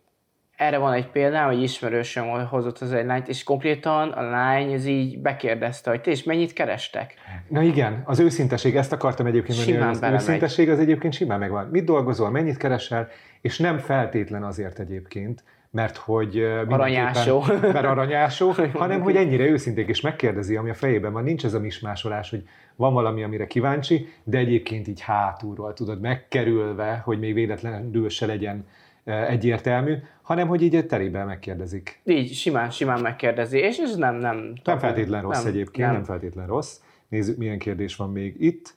erre 0.59 0.77
van 0.77 0.93
egy 0.93 1.07
példám, 1.07 1.47
hogy 1.47 1.61
ismerősöm 1.61 2.47
hozott 2.47 2.79
az 2.79 2.93
egy 2.93 3.05
lányt, 3.05 3.27
és 3.27 3.43
konkrétan 3.43 4.09
a 4.09 4.21
lány 4.21 4.71
ez 4.71 4.85
így 4.85 5.19
bekérdezte, 5.21 5.89
hogy 5.89 6.01
te 6.01 6.11
is 6.11 6.23
mennyit 6.23 6.53
kerestek? 6.53 7.13
Na 7.47 7.61
igen, 7.61 8.01
az 8.05 8.19
őszinteség, 8.19 8.75
ezt 8.75 8.91
akartam 8.91 9.25
egyébként 9.25 9.65
mondani, 9.65 9.89
az 9.91 9.99
belemegy. 9.99 10.21
őszinteség 10.21 10.69
az 10.69 10.79
egyébként 10.79 11.13
simán 11.13 11.39
megvan. 11.39 11.67
Mit 11.71 11.83
dolgozol, 11.83 12.29
mennyit 12.29 12.57
keresel, 12.57 13.07
és 13.41 13.57
nem 13.57 13.77
feltétlen 13.77 14.43
azért 14.43 14.79
egyébként, 14.79 15.43
mert 15.71 15.97
hogy 15.97 16.43
aranyásó. 16.67 17.43
mert 17.61 17.85
aranyásó, 17.85 18.53
hanem 18.73 19.01
hogy 19.01 19.15
ennyire 19.15 19.43
őszinték 19.43 19.87
és 19.87 20.01
megkérdezi, 20.01 20.55
ami 20.55 20.69
a 20.69 20.73
fejében 20.73 21.13
van. 21.13 21.23
Nincs 21.23 21.45
ez 21.45 21.53
a 21.53 21.59
mismásolás, 21.59 22.29
hogy 22.29 22.43
van 22.75 22.93
valami, 22.93 23.23
amire 23.23 23.47
kíváncsi, 23.47 24.07
de 24.23 24.37
egyébként 24.37 24.87
így 24.87 25.01
hátulról 25.01 25.73
tudod 25.73 26.01
megkerülve, 26.01 27.01
hogy 27.05 27.19
még 27.19 27.33
véletlenül 27.33 28.09
se 28.09 28.25
legyen 28.25 28.65
egyértelmű, 29.09 29.95
hanem 30.21 30.47
hogy 30.47 30.61
így 30.61 30.85
terében 30.85 31.25
megkérdezik. 31.25 32.01
Így, 32.03 32.33
simán, 32.33 32.69
simán 32.69 33.01
megkérdezi, 33.01 33.57
és 33.57 33.77
ez 33.77 33.95
nem... 33.95 34.15
Nem, 34.15 34.53
nem 34.63 34.79
feltétlen 34.79 35.21
rossz 35.21 35.43
nem, 35.43 35.47
egyébként, 35.47 35.87
nem. 35.87 35.95
nem 35.95 36.03
feltétlen 36.03 36.47
rossz. 36.47 36.79
Nézzük, 37.07 37.37
milyen 37.37 37.59
kérdés 37.59 37.95
van 37.95 38.11
még 38.11 38.35
itt. 38.39 38.75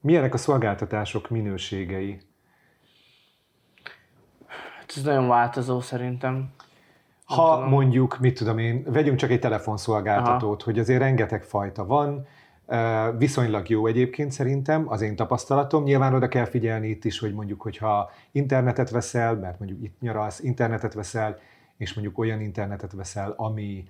Milyenek 0.00 0.34
a 0.34 0.36
szolgáltatások 0.36 1.30
minőségei? 1.30 2.20
Hát 4.78 4.92
ez 4.96 5.02
nagyon 5.02 5.28
változó 5.28 5.80
szerintem. 5.80 6.50
Ha 7.24 7.68
mondjuk, 7.68 8.18
mit 8.20 8.38
tudom 8.38 8.58
én, 8.58 8.84
vegyünk 8.86 9.18
csak 9.18 9.30
egy 9.30 9.40
telefonszolgáltatót, 9.40 10.60
Aha. 10.60 10.64
hogy 10.64 10.78
azért 10.78 11.00
rengeteg 11.00 11.42
fajta 11.42 11.86
van, 11.86 12.26
Viszonylag 13.18 13.68
jó 13.68 13.86
egyébként 13.86 14.32
szerintem, 14.32 14.84
az 14.88 15.00
én 15.00 15.16
tapasztalatom. 15.16 15.82
Nyilván 15.82 16.14
oda 16.14 16.28
kell 16.28 16.44
figyelni 16.44 16.88
itt 16.88 17.04
is, 17.04 17.18
hogy 17.18 17.34
mondjuk, 17.34 17.60
hogyha 17.60 18.10
internetet 18.32 18.90
veszel, 18.90 19.34
mert 19.34 19.58
mondjuk 19.58 19.82
itt 19.82 20.00
nyaralsz, 20.00 20.40
internetet 20.40 20.94
veszel, 20.94 21.38
és 21.76 21.94
mondjuk 21.94 22.18
olyan 22.18 22.40
internetet 22.40 22.92
veszel, 22.92 23.34
ami 23.36 23.84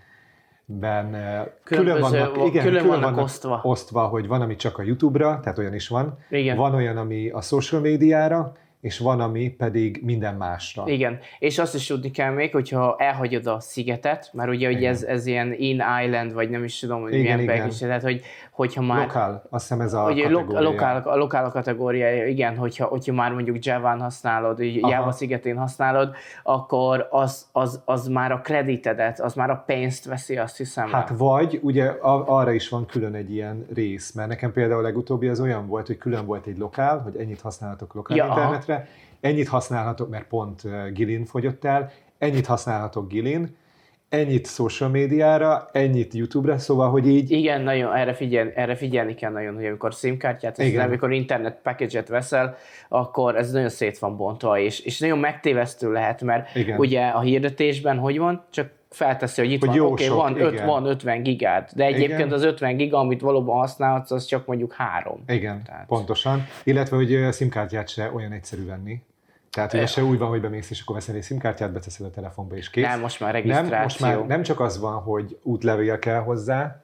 ben 0.67 1.17
külön 1.65 2.01
vannak, 2.01 2.37
igen, 2.37 2.51
külön, 2.51 2.63
külön 2.63 2.87
vannak, 2.87 3.03
vannak 3.03 3.25
osztva. 3.25 3.61
osztva, 3.63 4.07
hogy 4.07 4.27
van, 4.27 4.41
ami 4.41 4.57
csak 4.57 4.79
a 4.79 4.83
YouTube-ra, 4.83 5.41
tehát 5.43 5.59
olyan 5.59 5.75
is 5.75 5.89
van. 5.89 6.19
Igen. 6.31 6.57
Van 6.57 6.75
olyan, 6.75 6.97
ami 6.97 7.29
a 7.29 7.41
social 7.41 7.81
médiára, 7.81 8.57
és 8.85 8.99
van, 8.99 9.21
ami 9.21 9.51
pedig 9.51 10.01
minden 10.03 10.35
másra. 10.35 10.83
Igen, 10.87 11.19
és 11.39 11.59
azt 11.59 11.75
is 11.75 11.87
tudni 11.87 12.11
kell 12.11 12.33
még, 12.33 12.53
hogyha 12.53 12.97
elhagyod 12.99 13.47
a 13.47 13.61
szigetet, 13.61 14.31
mert 14.33 14.51
ugye, 14.51 14.69
ugye 14.69 14.89
ez, 14.89 15.03
ez 15.03 15.27
ilyen 15.27 15.53
in 15.53 15.83
island, 16.05 16.33
vagy 16.33 16.51
nem 16.51 16.65
is 16.65 16.79
tudom, 16.79 17.01
hogy 17.01 17.13
igen, 17.15 17.39
milyen 17.39 17.57
igen. 17.57 17.71
tehát 17.79 18.03
hogy 18.03 18.23
hogyha 18.51 18.83
már... 18.83 19.07
Lokál, 19.07 19.43
azt 19.51 19.69
hiszem 19.69 19.81
ez 19.81 19.93
a 19.93 20.03
kategória. 20.03 20.61
Lokál, 20.61 21.03
a 21.05 21.17
lokál 21.17 21.45
a 21.45 21.51
kategóriája, 21.51 22.27
igen, 22.27 22.57
hogyha, 22.57 22.87
hogyha 22.87 23.13
már 23.13 23.33
mondjuk 23.33 23.65
Java-n 23.65 24.01
használod, 24.01 24.59
Java 24.61 25.13
szigetén 25.13 25.57
használod, 25.57 26.15
akkor 26.43 27.07
az, 27.11 27.47
az, 27.53 27.83
az 27.85 28.07
már 28.07 28.33
a 28.33 28.41
kreditedet, 28.41 29.21
az 29.21 29.35
már 29.35 29.51
a 29.51 29.63
pénzt 29.67 30.05
veszi, 30.05 30.37
azt 30.37 30.57
hiszem. 30.57 30.89
Hát 30.89 31.09
vagy, 31.17 31.61
ugye 31.63 31.85
arra 32.27 32.53
is 32.53 32.69
van 32.69 32.87
külön 32.87 33.15
egy 33.15 33.33
ilyen 33.33 33.67
rész, 33.75 34.13
mert 34.13 34.29
nekem 34.29 34.53
például 34.53 34.81
a 34.81 34.83
legutóbbi 34.83 35.29
az 35.29 35.41
olyan 35.41 35.67
volt, 35.67 35.87
hogy 35.87 35.99
külön 35.99 36.27
volt 36.27 36.47
egy 36.47 36.59
lokál, 36.59 36.99
hogy 36.99 37.17
ennyit 37.17 37.41
használhatok 37.41 37.95
lokál 37.95 38.17
ja, 38.17 38.27
internetre, 38.27 38.74
ennyit 39.21 39.49
használhatok, 39.49 40.09
mert 40.09 40.27
pont 40.27 40.63
Gilin 40.93 41.25
fogyott 41.25 41.65
el, 41.65 41.93
ennyit 42.19 42.47
használhatok 42.47 43.09
Gilin, 43.09 43.57
ennyit 44.15 44.47
social 44.47 44.91
médiára, 44.91 45.69
ennyit 45.73 46.15
YouTube-ra, 46.15 46.59
szóval, 46.59 46.91
hogy 46.91 47.09
így... 47.09 47.31
Igen, 47.31 47.61
nagyon, 47.61 47.95
erre, 47.95 48.15
figyel, 48.15 48.53
erre 48.55 48.75
figyelni 48.75 49.15
kell 49.15 49.33
nagyon, 49.33 49.55
hogy 49.55 49.67
amikor 49.67 49.93
SIM-kártyát, 49.93 50.59
és 50.59 50.77
amikor 50.77 51.13
internet 51.13 51.59
package-et 51.63 52.09
veszel, 52.09 52.57
akkor 52.89 53.37
ez 53.37 53.53
nagyon 53.53 53.69
szét 53.69 53.99
van 53.99 54.17
bontva, 54.17 54.59
és, 54.59 54.81
és 54.81 54.99
nagyon 54.99 55.19
megtévesztő 55.19 55.93
lehet, 55.93 56.23
mert 56.23 56.55
Igen. 56.57 56.79
ugye 56.79 57.07
a 57.07 57.21
hirdetésben 57.21 57.99
hogy 57.99 58.19
van, 58.19 58.45
csak 58.51 58.71
felteszi, 58.95 59.41
hogy 59.41 59.51
itt 59.51 59.65
hogy 59.65 59.79
van, 59.79 59.93
oké, 59.93 60.09
okay, 60.09 60.17
van, 60.17 60.41
öt, 60.41 60.61
van 60.61 60.87
50 60.87 61.23
gigát, 61.23 61.75
de 61.75 61.85
egyébként 61.85 62.19
igen. 62.19 62.33
az 62.33 62.43
50 62.43 62.77
giga, 62.77 62.99
amit 62.99 63.21
valóban 63.21 63.57
használhatsz, 63.57 64.11
az 64.11 64.25
csak 64.25 64.47
mondjuk 64.47 64.73
három. 64.73 65.23
Igen, 65.27 65.63
Tehát... 65.63 65.87
pontosan. 65.87 66.47
Illetve, 66.65 66.97
hogy 66.97 67.29
SIM-kártyát 67.33 67.89
se 67.89 68.11
olyan 68.15 68.33
egyszerű 68.33 68.67
venni, 68.67 69.03
tehát, 69.51 69.73
hogy 69.73 69.89
se 69.89 70.05
úgy 70.05 70.19
van, 70.19 70.29
hogy 70.29 70.41
bemész, 70.41 70.71
és 70.71 70.81
akkor 70.81 70.95
veszel 70.95 71.15
egy 71.15 71.25
SIM-kártyát, 71.25 71.73
beteszed 71.73 72.07
a 72.07 72.11
telefonba, 72.11 72.57
és 72.57 72.71
kész. 72.71 72.85
Nem, 72.85 73.01
most 73.01 73.21
már 73.21 73.33
regisztráció. 73.33 73.71
Nem, 73.71 73.83
most 73.83 74.01
már 74.01 74.27
nem 74.27 74.43
csak 74.43 74.61
az 74.61 74.81
van, 74.81 74.95
hogy 74.95 75.39
útlevél 75.43 75.99
kell 75.99 76.21
hozzá, 76.21 76.83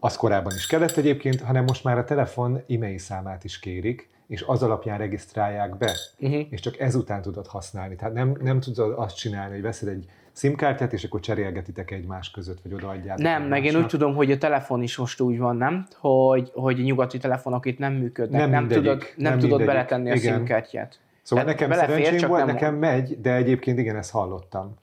az 0.00 0.16
korábban 0.16 0.52
is 0.54 0.66
kellett 0.66 0.96
egyébként, 0.96 1.40
hanem 1.40 1.64
most 1.64 1.84
már 1.84 1.98
a 1.98 2.04
telefon 2.04 2.62
e-mail 2.68 2.98
számát 2.98 3.44
is 3.44 3.58
kérik, 3.58 4.08
és 4.26 4.44
az 4.46 4.62
alapján 4.62 4.98
regisztrálják 4.98 5.76
be, 5.76 5.92
uh-huh. 6.18 6.46
és 6.50 6.60
csak 6.60 6.80
ezután 6.80 7.22
tudod 7.22 7.46
használni. 7.46 7.96
Tehát 7.96 8.14
nem, 8.14 8.36
nem 8.42 8.60
tudod 8.60 8.94
azt 8.98 9.16
csinálni, 9.16 9.52
hogy 9.52 9.62
veszed 9.62 9.88
egy 9.88 10.08
SIM-kártyát, 10.32 10.92
és 10.92 11.04
akkor 11.04 11.20
cserélgetitek 11.20 11.90
egymás 11.90 12.30
között, 12.30 12.58
vagy 12.62 12.72
odaadjátok. 12.72 13.22
Nem, 13.22 13.32
egymásnak. 13.32 13.48
meg 13.48 13.64
én 13.64 13.76
úgy 13.76 13.86
tudom, 13.86 14.14
hogy 14.14 14.30
a 14.30 14.38
telefon 14.38 14.82
is 14.82 14.96
most 14.96 15.20
úgy 15.20 15.38
van, 15.38 15.56
nem? 15.56 15.86
Hogy, 15.98 16.50
hogy 16.54 16.78
nyugati 16.78 17.18
telefonok 17.18 17.66
itt 17.66 17.78
nem 17.78 17.92
működnek. 17.92 18.40
Nem, 18.40 18.50
nem 18.50 18.68
tudod, 18.68 18.98
nem, 19.16 19.30
nem 19.30 19.38
tudod 19.38 19.64
beletenni 19.64 20.10
a 20.10 20.16
SIM-kártyát. 20.16 21.00
Szóval 21.22 21.44
hát 21.44 21.54
nekem 21.54 21.78
szerencsém 21.78 22.28
volt, 22.28 22.44
nem... 22.44 22.54
nekem 22.54 22.74
megy, 22.74 23.20
de 23.20 23.34
egyébként 23.34 23.78
igen, 23.78 23.96
ezt 23.96 24.10
hallottam. 24.10 24.74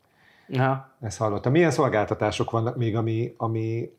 Aha. 0.54 0.90
Ezt 1.02 1.18
hallottam. 1.18 1.52
Milyen 1.52 1.72
szolgáltatások 1.72 2.52
vannak 2.52 2.78
még, 2.78 2.96
ami, 2.96 3.34
ami 3.38 3.92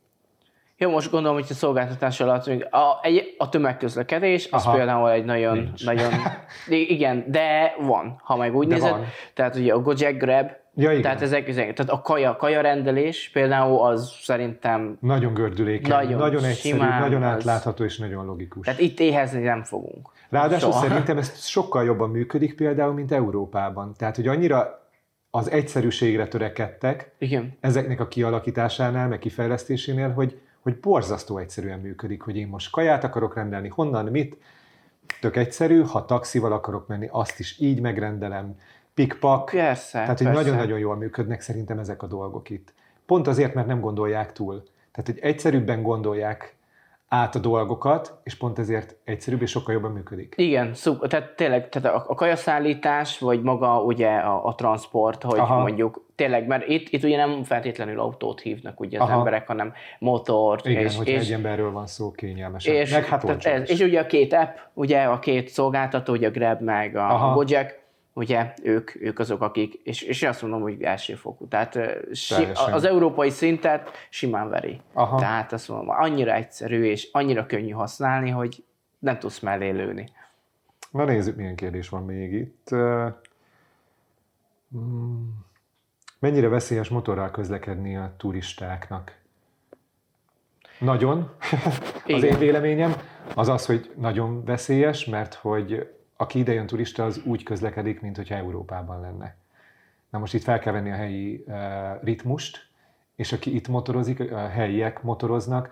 Jó, 0.76 0.90
most 0.90 1.10
gondolom, 1.10 1.36
hogy 1.36 1.46
a 1.50 1.54
szolgáltatás 1.54 2.20
alatt 2.20 2.46
a, 2.70 2.98
egy, 3.02 3.34
a 3.38 3.48
tömegközlekedés, 3.48 4.48
az 4.50 4.64
Aha, 4.64 4.76
például 4.76 5.10
egy 5.10 5.24
nagyon, 5.24 5.56
nincs. 5.56 5.84
nagyon, 5.84 6.12
igen, 6.96 7.24
de 7.26 7.74
van, 7.80 8.20
ha 8.22 8.36
meg 8.36 8.56
úgy 8.56 8.66
de 8.66 8.74
nézed. 8.74 8.90
Van. 8.90 9.04
Tehát 9.34 9.56
ugye 9.56 9.72
a 9.72 9.78
Gojek 9.78 10.16
Grab, 10.16 10.50
Ja, 10.74 10.90
igen. 10.90 11.02
Tehát 11.02 11.22
ezek, 11.22 11.48
ezek, 11.48 11.72
tehát 11.72 11.92
a 11.92 12.00
kaja, 12.00 12.36
kaja 12.36 12.60
rendelés 12.60 13.30
például 13.32 13.80
az 13.80 14.12
szerintem... 14.20 14.96
Nagyon 15.00 15.34
gördülékeny, 15.34 15.90
nagyon, 15.90 16.18
nagyon 16.18 16.44
egyszerű, 16.44 16.74
simán, 16.74 17.00
nagyon 17.00 17.22
átlátható 17.22 17.84
és 17.84 17.98
nagyon 17.98 18.24
logikus. 18.24 18.64
Tehát 18.64 18.80
itt 18.80 19.00
éhezni 19.00 19.42
nem 19.42 19.62
fogunk. 19.62 20.10
Ráadásul 20.28 20.72
Soha. 20.72 20.86
szerintem 20.86 21.18
ez 21.18 21.46
sokkal 21.46 21.84
jobban 21.84 22.10
működik 22.10 22.54
például, 22.54 22.92
mint 22.92 23.12
Európában. 23.12 23.94
Tehát, 23.96 24.16
hogy 24.16 24.26
annyira 24.26 24.80
az 25.30 25.50
egyszerűségre 25.50 26.26
törekedtek 26.26 27.14
Igen. 27.18 27.56
ezeknek 27.60 28.00
a 28.00 28.08
kialakításánál, 28.08 29.08
meg 29.08 29.18
kifejlesztésénél, 29.18 30.12
hogy, 30.12 30.40
hogy 30.60 30.80
borzasztó 30.80 31.38
egyszerűen 31.38 31.78
működik, 31.78 32.22
hogy 32.22 32.36
én 32.36 32.48
most 32.48 32.70
kaját 32.70 33.04
akarok 33.04 33.34
rendelni, 33.34 33.68
honnan, 33.68 34.04
mit, 34.04 34.36
tök 35.20 35.36
egyszerű, 35.36 35.82
ha 35.82 36.04
taxival 36.04 36.52
akarok 36.52 36.86
menni, 36.86 37.08
azt 37.10 37.38
is 37.38 37.58
így 37.58 37.80
megrendelem, 37.80 38.56
pikpak. 39.00 39.50
Persze, 39.50 39.98
Tehát, 39.98 40.18
hogy 40.18 40.30
nagyon-nagyon 40.30 40.78
jól 40.78 40.96
működnek 40.96 41.40
szerintem 41.40 41.78
ezek 41.78 42.02
a 42.02 42.06
dolgok 42.06 42.50
itt. 42.50 42.72
Pont 43.06 43.26
azért, 43.26 43.54
mert 43.54 43.66
nem 43.66 43.80
gondolják 43.80 44.32
túl. 44.32 44.62
Tehát, 44.92 45.10
hogy 45.10 45.18
egyszerűbben 45.20 45.82
gondolják 45.82 46.54
át 47.08 47.34
a 47.34 47.38
dolgokat, 47.38 48.14
és 48.22 48.34
pont 48.34 48.58
ezért 48.58 48.96
egyszerűbb 49.04 49.42
és 49.42 49.50
sokkal 49.50 49.74
jobban 49.74 49.90
működik. 49.90 50.34
Igen, 50.36 50.74
szub, 50.74 51.06
tehát 51.06 51.36
tényleg 51.36 51.68
tehát 51.68 51.96
a, 51.96 52.04
a 52.08 52.14
kajaszállítás, 52.14 53.18
vagy 53.18 53.42
maga 53.42 53.82
ugye 53.82 54.08
a, 54.08 54.46
a 54.46 54.54
transport, 54.54 55.22
hogy 55.22 55.38
Aha. 55.38 55.60
mondjuk 55.60 56.06
tényleg, 56.14 56.46
mert 56.46 56.68
itt, 56.68 56.88
itt 56.88 57.04
ugye 57.04 57.16
nem 57.16 57.42
feltétlenül 57.44 58.00
autót 58.00 58.40
hívnak 58.40 58.80
ugye 58.80 59.00
az 59.00 59.08
Aha. 59.08 59.18
emberek, 59.18 59.46
hanem 59.46 59.72
motort. 59.98 60.66
Igen, 60.66 60.82
és, 60.82 60.96
hogyha 60.96 61.12
és, 61.12 61.20
egy 61.20 61.32
emberről 61.32 61.72
van 61.72 61.86
szó, 61.86 62.10
kényelmesen. 62.10 62.74
És, 62.74 62.92
meg 62.92 63.04
hát 63.04 63.46
ez, 63.46 63.70
és 63.70 63.80
ugye 63.80 64.00
a 64.00 64.06
két 64.06 64.32
app, 64.32 64.56
ugye 64.74 65.02
a 65.02 65.18
két 65.18 65.48
szolgáltató, 65.48 66.12
ugye 66.12 66.28
a 66.28 66.30
Grab 66.30 66.60
meg 66.60 66.96
a 66.96 67.08
Aha. 67.08 67.34
Gojek, 67.34 67.79
ugye 68.12 68.54
ők, 68.62 69.02
ők 69.02 69.18
azok, 69.18 69.42
akik, 69.42 69.74
és, 69.74 70.02
és 70.02 70.22
én 70.22 70.28
azt 70.28 70.42
mondom, 70.42 70.60
hogy 70.60 70.82
elsőfokú. 70.82 71.48
Tehát 71.48 71.78
si, 72.12 72.44
az 72.54 72.84
európai 72.84 73.30
szintet 73.30 73.90
simán 74.10 74.48
veri. 74.48 74.80
Aha. 74.92 75.18
Tehát 75.18 75.52
azt 75.52 75.68
mondom, 75.68 75.88
annyira 75.88 76.34
egyszerű 76.34 76.84
és 76.84 77.08
annyira 77.12 77.46
könnyű 77.46 77.70
használni, 77.70 78.30
hogy 78.30 78.64
nem 78.98 79.18
tudsz 79.18 79.38
mellé 79.38 79.70
lőni. 79.70 80.08
Na 80.90 81.04
nézzük, 81.04 81.36
milyen 81.36 81.56
kérdés 81.56 81.88
van 81.88 82.04
még 82.04 82.32
itt. 82.32 82.68
Hmm. 84.70 85.48
Mennyire 86.18 86.48
veszélyes 86.48 86.88
motorral 86.88 87.30
közlekedni 87.30 87.96
a 87.96 88.14
turistáknak? 88.16 89.18
Nagyon. 90.78 91.30
az 92.06 92.22
én 92.22 92.38
véleményem 92.38 92.94
az 93.34 93.48
az, 93.48 93.66
hogy 93.66 93.92
nagyon 93.96 94.44
veszélyes, 94.44 95.04
mert 95.04 95.34
hogy 95.34 95.94
aki 96.20 96.38
ide 96.38 96.52
jön 96.52 96.66
turista, 96.66 97.04
az 97.04 97.20
úgy 97.24 97.42
közlekedik, 97.42 98.00
mint 98.00 98.16
hogyha 98.16 98.34
Európában 98.34 99.00
lenne. 99.00 99.36
Na 100.10 100.18
most 100.18 100.34
itt 100.34 100.42
fel 100.42 100.58
kell 100.58 100.72
venni 100.72 100.90
a 100.90 100.94
helyi 100.94 101.44
ritmust, 102.02 102.68
és 103.16 103.32
aki 103.32 103.54
itt 103.54 103.68
motorozik, 103.68 104.32
a 104.32 104.48
helyiek 104.48 105.02
motoroznak, 105.02 105.70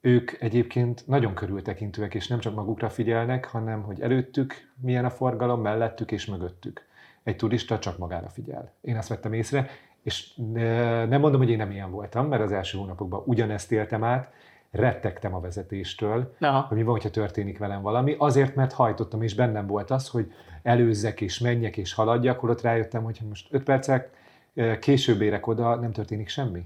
ők 0.00 0.42
egyébként 0.42 1.06
nagyon 1.06 1.34
körültekintőek, 1.34 2.14
és 2.14 2.26
nem 2.26 2.38
csak 2.38 2.54
magukra 2.54 2.88
figyelnek, 2.88 3.44
hanem 3.46 3.82
hogy 3.82 4.00
előttük 4.00 4.70
milyen 4.80 5.04
a 5.04 5.10
forgalom, 5.10 5.60
mellettük 5.60 6.12
és 6.12 6.26
mögöttük. 6.26 6.86
Egy 7.22 7.36
turista 7.36 7.78
csak 7.78 7.98
magára 7.98 8.28
figyel. 8.28 8.72
Én 8.80 8.96
azt 8.96 9.08
vettem 9.08 9.32
észre, 9.32 9.70
és 10.02 10.34
nem 11.08 11.20
mondom, 11.20 11.40
hogy 11.40 11.50
én 11.50 11.56
nem 11.56 11.70
ilyen 11.70 11.90
voltam, 11.90 12.26
mert 12.28 12.42
az 12.42 12.52
első 12.52 12.78
hónapokban 12.78 13.22
ugyanezt 13.24 13.72
éltem 13.72 14.04
át, 14.04 14.32
rettegtem 14.70 15.34
a 15.34 15.40
vezetéstől, 15.40 16.34
Aha. 16.40 16.60
hogy 16.68 16.76
mi 16.76 16.82
van, 16.82 16.92
hogyha 16.92 17.10
történik 17.10 17.58
velem 17.58 17.82
valami, 17.82 18.14
azért, 18.18 18.54
mert 18.54 18.72
hajtottam, 18.72 19.22
és 19.22 19.34
bennem 19.34 19.66
volt 19.66 19.90
az, 19.90 20.08
hogy 20.08 20.32
előzzek 20.62 21.20
és 21.20 21.38
menjek 21.38 21.76
és 21.76 21.94
haladjak, 21.94 22.36
akkor 22.36 22.50
ott 22.50 22.60
rájöttem, 22.60 23.02
hogy 23.02 23.18
most 23.28 23.46
5 23.50 23.62
percek 23.62 24.10
később 24.80 25.20
érek 25.20 25.46
oda, 25.46 25.74
nem 25.74 25.92
történik 25.92 26.28
semmi. 26.28 26.64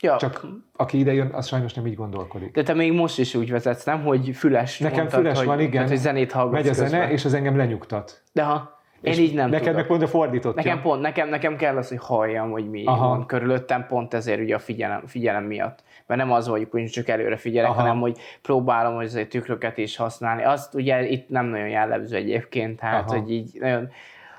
Ja. 0.00 0.16
Csak 0.16 0.46
aki 0.76 0.98
ide 0.98 1.12
jön, 1.12 1.30
az 1.32 1.46
sajnos 1.46 1.74
nem 1.74 1.86
így 1.86 1.94
gondolkodik. 1.94 2.54
De 2.54 2.62
te 2.62 2.74
még 2.74 2.92
most 2.92 3.18
is 3.18 3.34
úgy 3.34 3.50
vezetsz, 3.50 3.84
nem? 3.84 4.02
Hogy 4.02 4.30
füles 4.34 4.78
Nekem 4.78 4.98
mondtad, 4.98 5.20
füles 5.20 5.38
hogy, 5.38 5.46
van, 5.46 5.60
igen. 5.60 5.72
Tehát, 5.72 5.88
hogy 5.88 5.98
zenét 5.98 6.32
hallgatsz 6.32 6.62
Megy 6.62 6.70
a 6.70 6.72
zene, 6.74 6.88
közben. 6.90 7.10
és 7.10 7.24
az 7.24 7.34
engem 7.34 7.56
lenyugtat. 7.56 8.22
De 8.32 8.42
ha. 8.42 8.81
Én 9.02 9.18
így 9.18 9.34
nem 9.34 9.50
Neked 9.50 9.74
meg 9.74 9.86
pont 9.86 10.02
a 10.02 10.06
fordított. 10.06 10.54
Nekem 10.54 10.80
pont, 10.80 11.00
nekem, 11.00 11.28
nekem 11.28 11.56
kell 11.56 11.76
az, 11.76 11.88
hogy 11.88 11.98
halljam, 12.00 12.50
hogy 12.50 12.70
mi 12.70 12.84
Aha. 12.84 13.08
van 13.08 13.26
körülöttem, 13.26 13.86
pont 13.86 14.14
ezért 14.14 14.40
ugye 14.40 14.54
a 14.54 14.58
figyelem, 14.58 15.06
figyelem 15.06 15.44
miatt. 15.44 15.82
Mert 16.06 16.20
nem 16.20 16.32
az 16.32 16.48
vagyok, 16.48 16.70
hogy 16.70 16.84
csak 16.84 17.08
előre 17.08 17.36
figyelek, 17.36 17.70
Aha. 17.70 17.80
hanem 17.80 18.00
hogy 18.00 18.18
próbálom 18.42 18.94
hogy 18.94 19.04
azért 19.04 19.28
tükröket 19.28 19.78
is 19.78 19.96
használni. 19.96 20.44
Azt 20.44 20.74
ugye 20.74 21.06
itt 21.06 21.28
nem 21.28 21.46
nagyon 21.46 21.68
jellemző 21.68 22.16
egyébként, 22.16 22.80
hát 22.80 23.10
Aha. 23.10 23.18
hogy 23.18 23.32
így 23.32 23.50
nagyon 23.60 23.88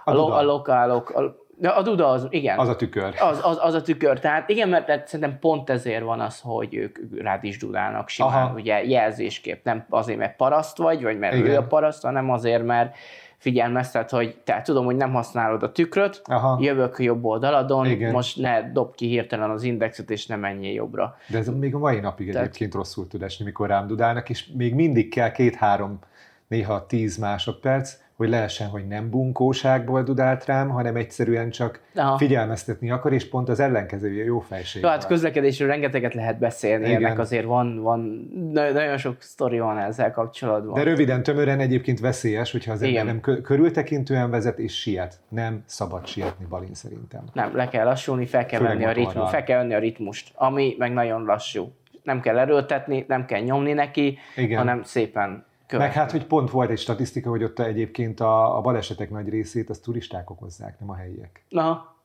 a, 0.03 0.11
a, 0.11 0.13
lo, 0.13 0.31
a 0.31 0.43
lokálok, 0.43 1.09
a, 1.09 1.41
de 1.57 1.69
a 1.69 1.81
Duda 1.81 2.07
az, 2.07 2.27
igen. 2.29 2.59
Az 2.59 2.67
a 2.67 2.75
tükör. 2.75 3.13
Az, 3.19 3.39
az, 3.43 3.57
az 3.61 3.73
a 3.73 3.81
tükör. 3.81 4.19
Tehát 4.19 4.49
igen, 4.49 4.69
mert 4.69 4.85
tehát 4.85 5.07
szerintem 5.07 5.39
pont 5.39 5.69
ezért 5.69 6.03
van 6.03 6.19
az, 6.19 6.39
hogy 6.43 6.75
ők 6.75 6.99
rád 7.21 7.43
is 7.43 7.57
dudálnak 7.57 8.09
simán, 8.09 8.33
Aha. 8.33 8.53
ugye 8.53 8.83
jelzésképp. 8.83 9.65
Nem 9.65 9.85
azért, 9.89 10.17
mert 10.17 10.35
paraszt 10.35 10.77
vagy, 10.77 11.03
vagy 11.03 11.19
mert 11.19 11.35
igen. 11.35 11.47
ő 11.47 11.57
a 11.57 11.63
paraszt, 11.63 12.03
hanem 12.03 12.31
azért, 12.31 12.63
mert 12.63 12.95
figyelmeztet, 13.43 14.09
hogy 14.09 14.35
te 14.43 14.61
tudom, 14.61 14.85
hogy 14.85 14.95
nem 14.95 15.13
használod 15.13 15.63
a 15.63 15.71
tükröt, 15.71 16.21
Aha. 16.25 16.57
jövök 16.61 16.99
jobb 16.99 17.23
oldaladon, 17.23 17.85
Igen. 17.85 18.11
most 18.11 18.37
ne 18.37 18.71
dob 18.71 18.95
ki 18.95 19.07
hirtelen 19.07 19.49
az 19.49 19.63
indexet, 19.63 20.09
és 20.09 20.25
ne 20.25 20.35
menjél 20.35 20.73
jobbra. 20.73 21.17
De 21.27 21.37
ez 21.37 21.47
még 21.47 21.75
a 21.75 21.77
mai 21.77 21.99
napig 21.99 22.31
Tehát... 22.31 22.47
egyébként 22.47 22.73
rosszul 22.73 23.07
tud 23.07 23.21
esni, 23.23 23.45
mikor 23.45 23.67
rám 23.67 23.87
dudálnak, 23.87 24.29
és 24.29 24.45
még 24.57 24.73
mindig 24.73 25.09
kell 25.09 25.31
két-három, 25.31 25.99
néha 26.47 26.85
tíz 26.85 27.17
másodperc, 27.17 27.97
hogy 28.15 28.29
lehessen, 28.29 28.67
hogy 28.67 28.87
nem 28.87 29.09
bunkóságból 29.09 30.03
dudált 30.03 30.45
rám, 30.45 30.69
hanem 30.69 30.95
egyszerűen 30.95 31.49
csak 31.49 31.81
Aha. 31.95 32.17
figyelmeztetni 32.17 32.91
akar, 32.91 33.13
és 33.13 33.29
pont 33.29 33.49
az 33.49 33.59
ellenkezője 33.59 34.23
jó 34.23 34.39
fejség. 34.39 34.81
Jó, 34.81 34.89
hát 34.89 35.07
közlekedésről 35.07 35.67
rengeteget 35.67 36.13
lehet 36.13 36.39
beszélni, 36.39 36.87
Igen. 36.87 37.05
ennek 37.05 37.19
azért 37.19 37.45
van, 37.45 37.81
van, 37.81 38.29
nagyon 38.53 38.97
sok 38.97 39.15
sztori 39.19 39.59
van 39.59 39.77
ezzel 39.77 40.11
kapcsolatban. 40.11 40.73
De 40.73 40.83
röviden, 40.83 41.23
tömören 41.23 41.59
egyébként 41.59 41.99
veszélyes, 41.99 42.51
hogyha 42.51 42.71
az 42.71 42.81
ember 42.81 43.05
nem 43.05 43.19
körültekintően 43.19 44.29
vezet 44.29 44.59
és 44.59 44.79
siet. 44.79 45.19
Nem 45.29 45.63
szabad 45.65 46.07
sietni 46.07 46.45
balin 46.49 46.73
szerintem. 46.73 47.23
Nem, 47.33 47.55
le 47.55 47.67
kell 47.67 47.85
lassulni, 47.85 48.25
fel 48.25 48.45
kell 48.45 48.61
venni 48.61 48.85
a 48.85 48.91
ritmus, 48.91 49.29
fel 49.29 49.43
kell 49.43 49.57
venni 49.57 49.73
a 49.73 49.79
ritmust, 49.79 50.31
ami 50.35 50.75
meg 50.77 50.93
nagyon 50.93 51.23
lassú. 51.23 51.71
Nem 52.03 52.21
kell 52.21 52.37
erőltetni, 52.37 53.05
nem 53.07 53.25
kell 53.25 53.41
nyomni 53.41 53.73
neki, 53.73 54.17
Igen. 54.35 54.57
hanem 54.57 54.83
szépen 54.83 55.45
Követni. 55.67 55.87
Meg 55.87 55.97
hát, 55.97 56.11
hogy 56.11 56.25
pont 56.25 56.49
volt 56.49 56.69
egy 56.69 56.79
statisztika, 56.79 57.29
hogy 57.29 57.43
ott 57.43 57.59
egyébként 57.59 58.19
a, 58.19 58.57
a 58.57 58.61
balesetek 58.61 59.09
nagy 59.09 59.29
részét 59.29 59.69
az 59.69 59.79
turisták 59.79 60.29
okozzák, 60.29 60.79
nem 60.79 60.89
a 60.89 60.95
helyiek. 60.95 61.43
Aha. 61.51 61.95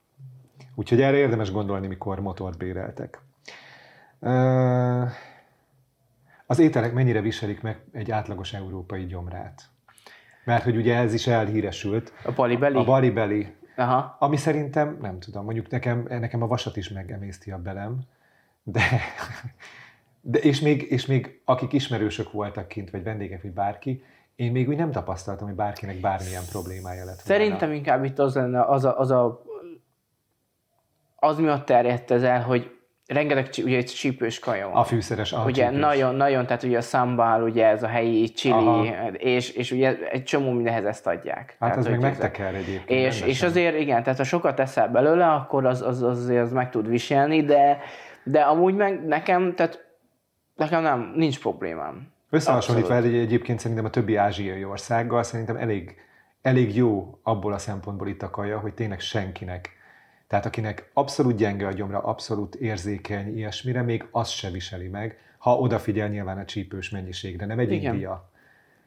Úgyhogy 0.74 1.00
erre 1.00 1.16
érdemes 1.16 1.52
gondolni, 1.52 1.86
mikor 1.86 2.20
motort 2.20 2.58
béreltek. 2.58 3.20
Az 6.46 6.58
ételek 6.58 6.92
mennyire 6.92 7.20
viselik 7.20 7.60
meg 7.60 7.80
egy 7.92 8.10
átlagos 8.10 8.52
európai 8.52 9.06
gyomrát? 9.06 9.62
Mert 10.44 10.64
hogy 10.64 10.76
ugye 10.76 10.96
ez 10.96 11.14
is 11.14 11.26
elhíresült. 11.26 12.12
A 12.24 12.32
balibeli? 12.32 12.76
A 12.76 12.84
balibeli. 12.84 13.54
Aha. 13.76 14.16
Ami 14.18 14.36
szerintem, 14.36 14.98
nem 15.00 15.18
tudom, 15.18 15.44
mondjuk 15.44 15.70
nekem, 15.70 16.06
nekem 16.08 16.42
a 16.42 16.46
vasat 16.46 16.76
is 16.76 16.88
megemészti 16.88 17.50
a 17.50 17.58
belem, 17.58 18.00
de 18.62 18.82
de 20.20 20.38
és, 20.38 20.60
még, 20.60 20.86
és 20.90 21.06
még 21.06 21.40
akik 21.44 21.72
ismerősök 21.72 22.32
voltak 22.32 22.68
kint, 22.68 22.90
vagy 22.90 23.02
vendégek, 23.02 23.42
vagy 23.42 23.52
bárki, 23.52 24.02
én 24.36 24.52
még 24.52 24.68
úgy 24.68 24.76
nem 24.76 24.90
tapasztaltam, 24.90 25.46
hogy 25.46 25.56
bárkinek 25.56 26.00
bármilyen 26.00 26.42
problémája 26.50 27.04
lett 27.04 27.22
volna. 27.22 27.42
Szerintem 27.42 27.72
inkább 27.72 28.04
itt 28.04 28.18
az 28.18 28.34
lenne, 28.34 28.64
az 28.64 28.84
a, 28.84 28.98
az, 28.98 29.10
a, 29.10 29.42
az 31.16 31.38
miatt 31.38 31.66
terjedt 31.66 32.10
ez 32.10 32.22
el, 32.22 32.42
hogy 32.42 32.70
rengeteg 33.06 33.48
ugye 33.64 33.76
egy 33.76 33.84
csípős 33.84 34.38
kaja 34.38 34.68
van. 34.68 34.76
A 34.76 34.84
fűszeres, 34.84 35.32
a 35.32 35.42
Ugye 35.44 35.64
csípős. 35.64 35.80
nagyon, 35.80 36.14
nagyon, 36.14 36.46
tehát 36.46 36.62
ugye 36.62 36.76
a 36.76 36.80
szambál, 36.80 37.42
ugye 37.42 37.66
ez 37.66 37.82
a 37.82 37.86
helyi 37.86 38.28
chili, 38.28 38.92
és, 39.12 39.50
és 39.50 39.70
ugye 39.70 39.96
egy 40.10 40.24
csomó 40.24 40.50
mindenhez 40.50 40.84
ezt 40.84 41.06
adják. 41.06 41.56
Hát 41.60 41.70
tehát, 41.70 41.76
ez 41.76 41.86
meg 41.86 42.00
megteker 42.00 42.54
egyébként. 42.54 43.00
És, 43.00 43.20
és 43.20 43.42
azért 43.42 43.78
igen, 43.78 44.02
tehát 44.02 44.18
ha 44.18 44.24
sokat 44.24 44.54
teszel 44.54 44.88
belőle, 44.88 45.26
akkor 45.26 45.66
az, 45.66 45.82
az, 45.82 46.02
az, 46.02 46.18
azért 46.18 46.42
az 46.42 46.52
meg 46.52 46.70
tud 46.70 46.88
viselni, 46.88 47.44
de, 47.44 47.78
de 48.22 48.40
amúgy 48.40 48.74
meg 48.74 49.06
nekem, 49.06 49.54
tehát 49.54 49.87
Nekem 50.58 50.82
nem, 50.82 51.12
nincs 51.14 51.40
problémám. 51.40 52.12
Összehasonlítva 52.30 52.96
egy, 52.96 53.14
egyébként 53.14 53.58
szerintem 53.58 53.84
a 53.84 53.90
többi 53.90 54.16
ázsiai 54.16 54.64
országgal 54.64 55.22
szerintem 55.22 55.56
elég, 55.56 55.96
elég 56.42 56.76
jó 56.76 57.18
abból 57.22 57.52
a 57.52 57.58
szempontból 57.58 58.08
itt 58.08 58.22
a 58.22 58.30
kaja, 58.30 58.58
hogy 58.58 58.74
tényleg 58.74 59.00
senkinek, 59.00 59.70
tehát 60.26 60.46
akinek 60.46 60.90
abszolút 60.92 61.36
gyenge 61.36 61.66
a 61.66 61.72
gyomra, 61.72 61.98
abszolút 61.98 62.54
érzékeny 62.54 63.36
ilyesmire, 63.36 63.82
még 63.82 64.06
az 64.10 64.28
se 64.28 64.50
viseli 64.50 64.88
meg, 64.88 65.18
ha 65.38 65.58
odafigyel 65.58 66.08
nyilván 66.08 66.38
a 66.38 66.44
csípős 66.44 66.90
mennyiségre, 66.90 67.46
nem 67.46 67.58
egy 67.58 67.72
igen. 67.72 67.92
India. 67.92 68.30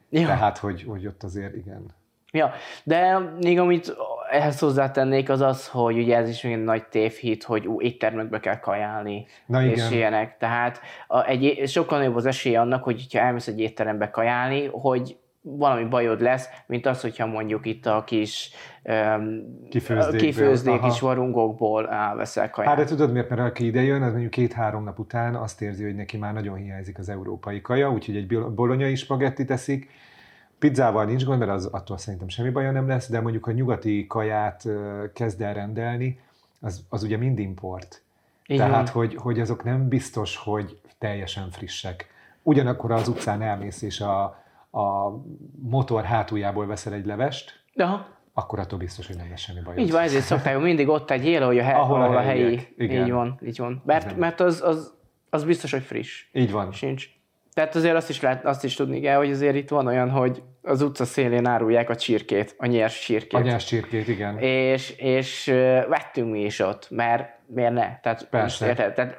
Ja. 0.08 0.26
Tehát, 0.26 0.58
hogy, 0.58 0.82
hogy 0.82 1.06
ott 1.06 1.22
azért 1.22 1.56
igen. 1.56 1.94
Ja, 2.32 2.52
de 2.84 3.18
még 3.40 3.58
amit 3.58 3.96
ehhez 4.32 4.58
hozzátennék 4.58 5.28
az 5.28 5.40
az, 5.40 5.68
hogy 5.68 5.98
ugye 5.98 6.16
ez 6.16 6.28
is 6.28 6.44
egy 6.44 6.64
nagy 6.64 6.86
tévhit, 6.86 7.42
hogy 7.42 7.66
ú, 7.66 7.80
éttermekbe 7.80 8.40
kell 8.40 8.58
kajálni, 8.58 9.26
Na, 9.46 9.64
és 9.64 9.72
igen. 9.72 9.92
ilyenek. 9.92 10.36
Tehát 10.38 10.80
a, 11.06 11.24
egy, 11.24 11.62
sokkal 11.68 11.98
nagyobb 11.98 12.16
az 12.16 12.26
esély 12.26 12.56
annak, 12.56 12.84
hogy 12.84 13.06
ha 13.12 13.18
elmész 13.18 13.46
egy 13.46 13.60
étterembe 13.60 14.10
kajálni, 14.10 14.68
hogy 14.72 15.16
valami 15.42 15.84
bajod 15.84 16.20
lesz, 16.20 16.48
mint 16.66 16.86
az, 16.86 17.00
hogyha 17.00 17.26
mondjuk 17.26 17.66
itt 17.66 17.86
a 17.86 18.04
kis 18.06 18.50
um, 18.82 19.68
kifőzdék 20.16 20.84
is 20.86 21.00
varungokból 21.00 21.88
veszel 22.16 22.50
kaját. 22.50 22.70
Hát 22.70 22.78
de 22.78 22.84
tudod 22.84 23.12
miért, 23.12 23.28
mert 23.28 23.40
aki 23.40 23.66
ide 23.66 23.82
jön, 23.82 24.02
az 24.02 24.10
mondjuk 24.10 24.30
két-három 24.30 24.84
nap 24.84 24.98
után 24.98 25.34
azt 25.34 25.62
érzi, 25.62 25.84
hogy 25.84 25.94
neki 25.94 26.16
már 26.16 26.32
nagyon 26.32 26.56
hiányzik 26.56 26.98
az 26.98 27.08
európai 27.08 27.60
kaja, 27.60 27.90
úgyhogy 27.90 28.16
egy 28.16 28.38
bolonyai 28.38 28.94
spagetti 28.94 29.44
teszik, 29.44 29.90
Pizzával 30.62 31.04
nincs 31.04 31.24
gond, 31.24 31.38
mert 31.38 31.50
az 31.50 31.66
attól 31.66 31.98
szerintem 31.98 32.28
semmi 32.28 32.50
baja 32.50 32.70
nem 32.70 32.88
lesz, 32.88 33.08
de 33.08 33.20
mondjuk 33.20 33.46
a 33.46 33.52
nyugati 33.52 34.06
kaját 34.06 34.68
kezd 35.12 35.42
el 35.42 35.54
rendelni, 35.54 36.20
az, 36.60 36.84
az 36.88 37.02
ugye 37.02 37.16
mind 37.16 37.38
import. 37.38 38.02
Igen. 38.46 38.68
Tehát, 38.68 38.88
hogy, 38.88 39.14
hogy 39.14 39.40
azok 39.40 39.64
nem 39.64 39.88
biztos, 39.88 40.36
hogy 40.36 40.78
teljesen 40.98 41.50
frissek. 41.50 42.10
Ugyanakkor 42.42 42.90
az 42.90 43.08
utcán 43.08 43.42
elmész, 43.42 43.82
és 43.82 44.00
a, 44.00 44.22
a 44.70 45.10
motor 45.62 46.04
hátuljából 46.04 46.66
veszel 46.66 46.92
egy 46.92 47.06
levest, 47.06 47.62
Aha. 47.76 48.06
akkor 48.32 48.58
attól 48.58 48.78
biztos, 48.78 49.06
hogy 49.06 49.16
nem 49.16 49.30
lesz 49.30 49.40
semmi 49.40 49.60
baj. 49.60 49.76
Így 49.76 49.90
van, 49.90 50.02
ezért 50.02 50.24
szokták 50.24 50.58
mindig 50.58 50.88
ott 50.88 51.10
egy 51.10 51.26
él, 51.26 51.46
hogy 51.46 51.58
a, 51.58 51.62
hely, 51.62 51.74
ahol, 51.74 52.02
ahol 52.02 52.16
a, 52.16 52.18
a 52.18 52.22
helyi. 52.22 52.68
Igen. 52.76 53.04
Így 53.04 53.12
van, 53.12 53.40
így 53.44 53.58
van. 53.58 53.82
Mert, 53.84 54.16
mert 54.16 54.40
az, 54.40 54.62
az, 54.62 54.94
az 55.30 55.44
biztos, 55.44 55.72
hogy 55.72 55.82
friss. 55.82 56.26
Így 56.32 56.50
van. 56.50 56.72
Sincs. 56.72 57.08
Tehát 57.54 57.74
azért 57.74 57.94
azt 57.94 58.08
is, 58.08 58.20
lehet, 58.20 58.44
azt 58.44 58.64
is 58.64 58.74
tudni 58.74 59.00
kell, 59.00 59.16
hogy 59.16 59.30
azért 59.30 59.54
itt 59.56 59.68
van 59.68 59.86
olyan, 59.86 60.10
hogy 60.10 60.42
az 60.62 60.82
utca 60.82 61.04
szélén 61.04 61.46
árulják 61.46 61.90
a 61.90 61.96
csirkét, 61.96 62.54
a 62.58 62.66
nyers 62.66 63.00
csirkét. 63.00 63.40
A 63.40 63.42
nyers 63.42 63.64
csirkét, 63.64 64.08
igen. 64.08 64.38
És, 64.38 64.90
és 64.96 65.46
vettünk 65.88 66.30
mi 66.30 66.44
is 66.44 66.58
ott, 66.58 66.86
mert 66.90 67.28
miért 67.46 67.72
ne? 67.72 67.98
Tehát, 68.00 68.28
Persze. 68.30 68.66
Érted? 68.66 68.94
Tehát 68.94 69.16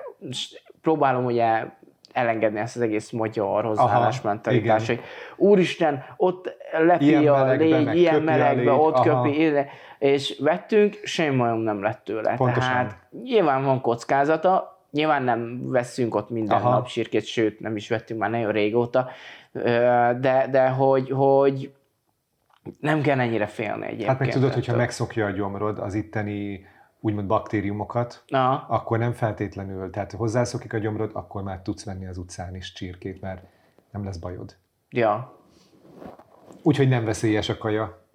próbálom 0.82 1.26
ugye 1.26 1.66
elengedni 2.14 2.60
ezt 2.60 2.76
az 2.76 2.82
egész 2.82 3.12
magyar 3.12 3.64
hozzáállás 3.64 4.22
mentalitás, 4.22 4.88
hogy 4.88 5.02
úristen, 5.36 6.04
ott 6.18 6.56
lepi 6.72 7.06
ilyen 7.06 7.28
a 7.28 7.52
légy, 7.52 7.96
ilyen 7.96 8.22
melegbe, 8.22 8.72
ott 8.72 8.96
aha. 8.96 9.22
köpi, 9.22 9.54
és 10.00 10.38
vettünk, 10.40 11.00
semmi 11.04 11.36
majom 11.36 11.60
nem 11.60 11.82
lett 11.82 12.04
tőle. 12.04 12.36
Pontosan. 12.36 12.72
Tehát 12.72 12.98
nyilván 13.24 13.64
van 13.64 13.82
kockázata, 13.82 14.73
Nyilván 14.94 15.24
nem 15.24 15.70
veszünk 15.70 16.16
ott 16.16 16.30
minden 16.30 16.58
Aha. 16.58 16.70
nap 16.70 16.88
sírkét, 16.88 17.26
sőt 17.26 17.60
nem 17.60 17.76
is 17.76 17.90
vettünk 17.90 18.20
már 18.20 18.30
nagyon 18.30 18.52
régóta, 18.52 19.10
de, 20.20 20.48
de 20.52 20.70
hogy, 20.70 21.10
hogy 21.10 21.74
nem 22.80 23.02
kell 23.02 23.20
ennyire 23.20 23.46
félni 23.48 23.86
egyébként. 23.86 24.10
Hát 24.10 24.20
meg 24.20 24.30
tudod, 24.30 24.54
hogyha 24.54 24.76
megszokja 24.76 25.26
a 25.26 25.30
gyomrod 25.30 25.80
az 25.80 25.94
itteni 25.94 26.66
úgymond 27.00 27.28
baktériumokat, 27.28 28.24
Aha. 28.28 28.66
akkor 28.68 28.98
nem 28.98 29.14
feltétlenül, 29.14 29.90
tehát 29.90 30.12
hozzászokik 30.12 30.74
a 30.74 30.78
gyomrod, 30.78 31.10
akkor 31.14 31.44
már 31.44 31.62
tudsz 31.62 31.86
venni 31.86 32.08
az 32.08 32.18
utcán 32.18 32.56
is 32.56 32.74
csirkét, 32.74 33.22
mert 33.22 33.44
nem 33.92 34.04
lesz 34.04 34.18
bajod. 34.18 34.56
Ja. 34.90 35.38
Úgyhogy 36.62 36.88
nem 36.88 37.06
veszélyes 37.06 37.50
a 37.50 37.58
kaja. 37.58 38.06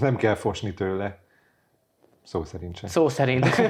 Nem 0.00 0.16
kell 0.16 0.34
fosni 0.34 0.74
tőle. 0.74 1.18
Szó 2.22 2.44
szerint 2.44 2.76
sem. 2.76 2.88
Szó 2.88 3.08
szerint. 3.08 3.46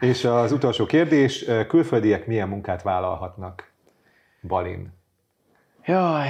És 0.00 0.24
az 0.24 0.52
utolsó 0.52 0.86
kérdés, 0.86 1.44
külföldiek 1.68 2.26
milyen 2.26 2.48
munkát 2.48 2.82
vállalhatnak 2.82 3.72
Balin? 4.42 4.96
Jaj, 5.84 6.28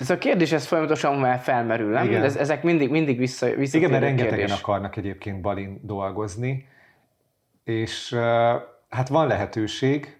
ez 0.00 0.10
a 0.10 0.18
kérdés 0.18 0.52
ez 0.52 0.66
folyamatosan 0.66 1.18
már 1.18 1.38
felmerül, 1.38 1.90
nem? 1.90 2.04
Igen. 2.04 2.22
Ez, 2.22 2.36
ezek 2.36 2.62
mindig, 2.62 2.90
mindig 2.90 3.18
vissza, 3.18 3.54
vissza 3.54 3.76
Igen, 3.76 3.90
mert 3.90 4.02
rengetegen 4.02 4.38
kérdés. 4.38 4.60
akarnak 4.60 4.96
egyébként 4.96 5.40
Balin 5.40 5.80
dolgozni, 5.82 6.68
és 7.64 8.14
hát 8.88 9.08
van 9.08 9.26
lehetőség, 9.26 10.18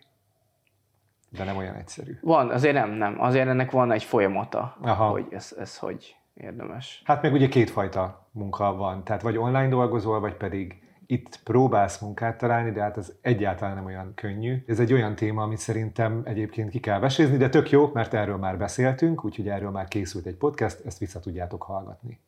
de 1.28 1.44
nem 1.44 1.56
olyan 1.56 1.74
egyszerű. 1.74 2.18
Van, 2.20 2.50
azért 2.50 2.74
nem, 2.74 2.90
nem. 2.90 3.20
Azért 3.20 3.48
ennek 3.48 3.70
van 3.70 3.92
egy 3.92 4.04
folyamata, 4.04 4.76
Aha. 4.82 5.08
hogy 5.08 5.26
ez, 5.30 5.56
ez 5.58 5.78
hogy 5.78 6.16
érdemes. 6.34 7.02
Hát 7.04 7.22
meg 7.22 7.32
ugye 7.32 7.48
kétfajta 7.48 8.28
munka 8.32 8.74
van, 8.74 9.04
tehát 9.04 9.22
vagy 9.22 9.36
online 9.36 9.68
dolgozol, 9.68 10.20
vagy 10.20 10.34
pedig 10.34 10.82
itt 11.10 11.40
próbálsz 11.44 12.00
munkát 12.00 12.38
találni, 12.38 12.70
de 12.70 12.80
hát 12.80 12.96
ez 12.96 13.12
egyáltalán 13.20 13.74
nem 13.74 13.84
olyan 13.84 14.12
könnyű. 14.14 14.62
Ez 14.66 14.80
egy 14.80 14.92
olyan 14.92 15.14
téma, 15.14 15.42
amit 15.42 15.58
szerintem 15.58 16.22
egyébként 16.24 16.70
ki 16.70 16.80
kell 16.80 16.98
vesézni, 16.98 17.36
de 17.36 17.48
tök 17.48 17.70
jó, 17.70 17.90
mert 17.92 18.14
erről 18.14 18.36
már 18.36 18.58
beszéltünk, 18.58 19.24
úgyhogy 19.24 19.48
erről 19.48 19.70
már 19.70 19.88
készült 19.88 20.26
egy 20.26 20.36
podcast, 20.36 20.84
ezt 20.84 20.98
vissza 20.98 21.20
tudjátok 21.20 21.62
hallgatni. 21.62 22.20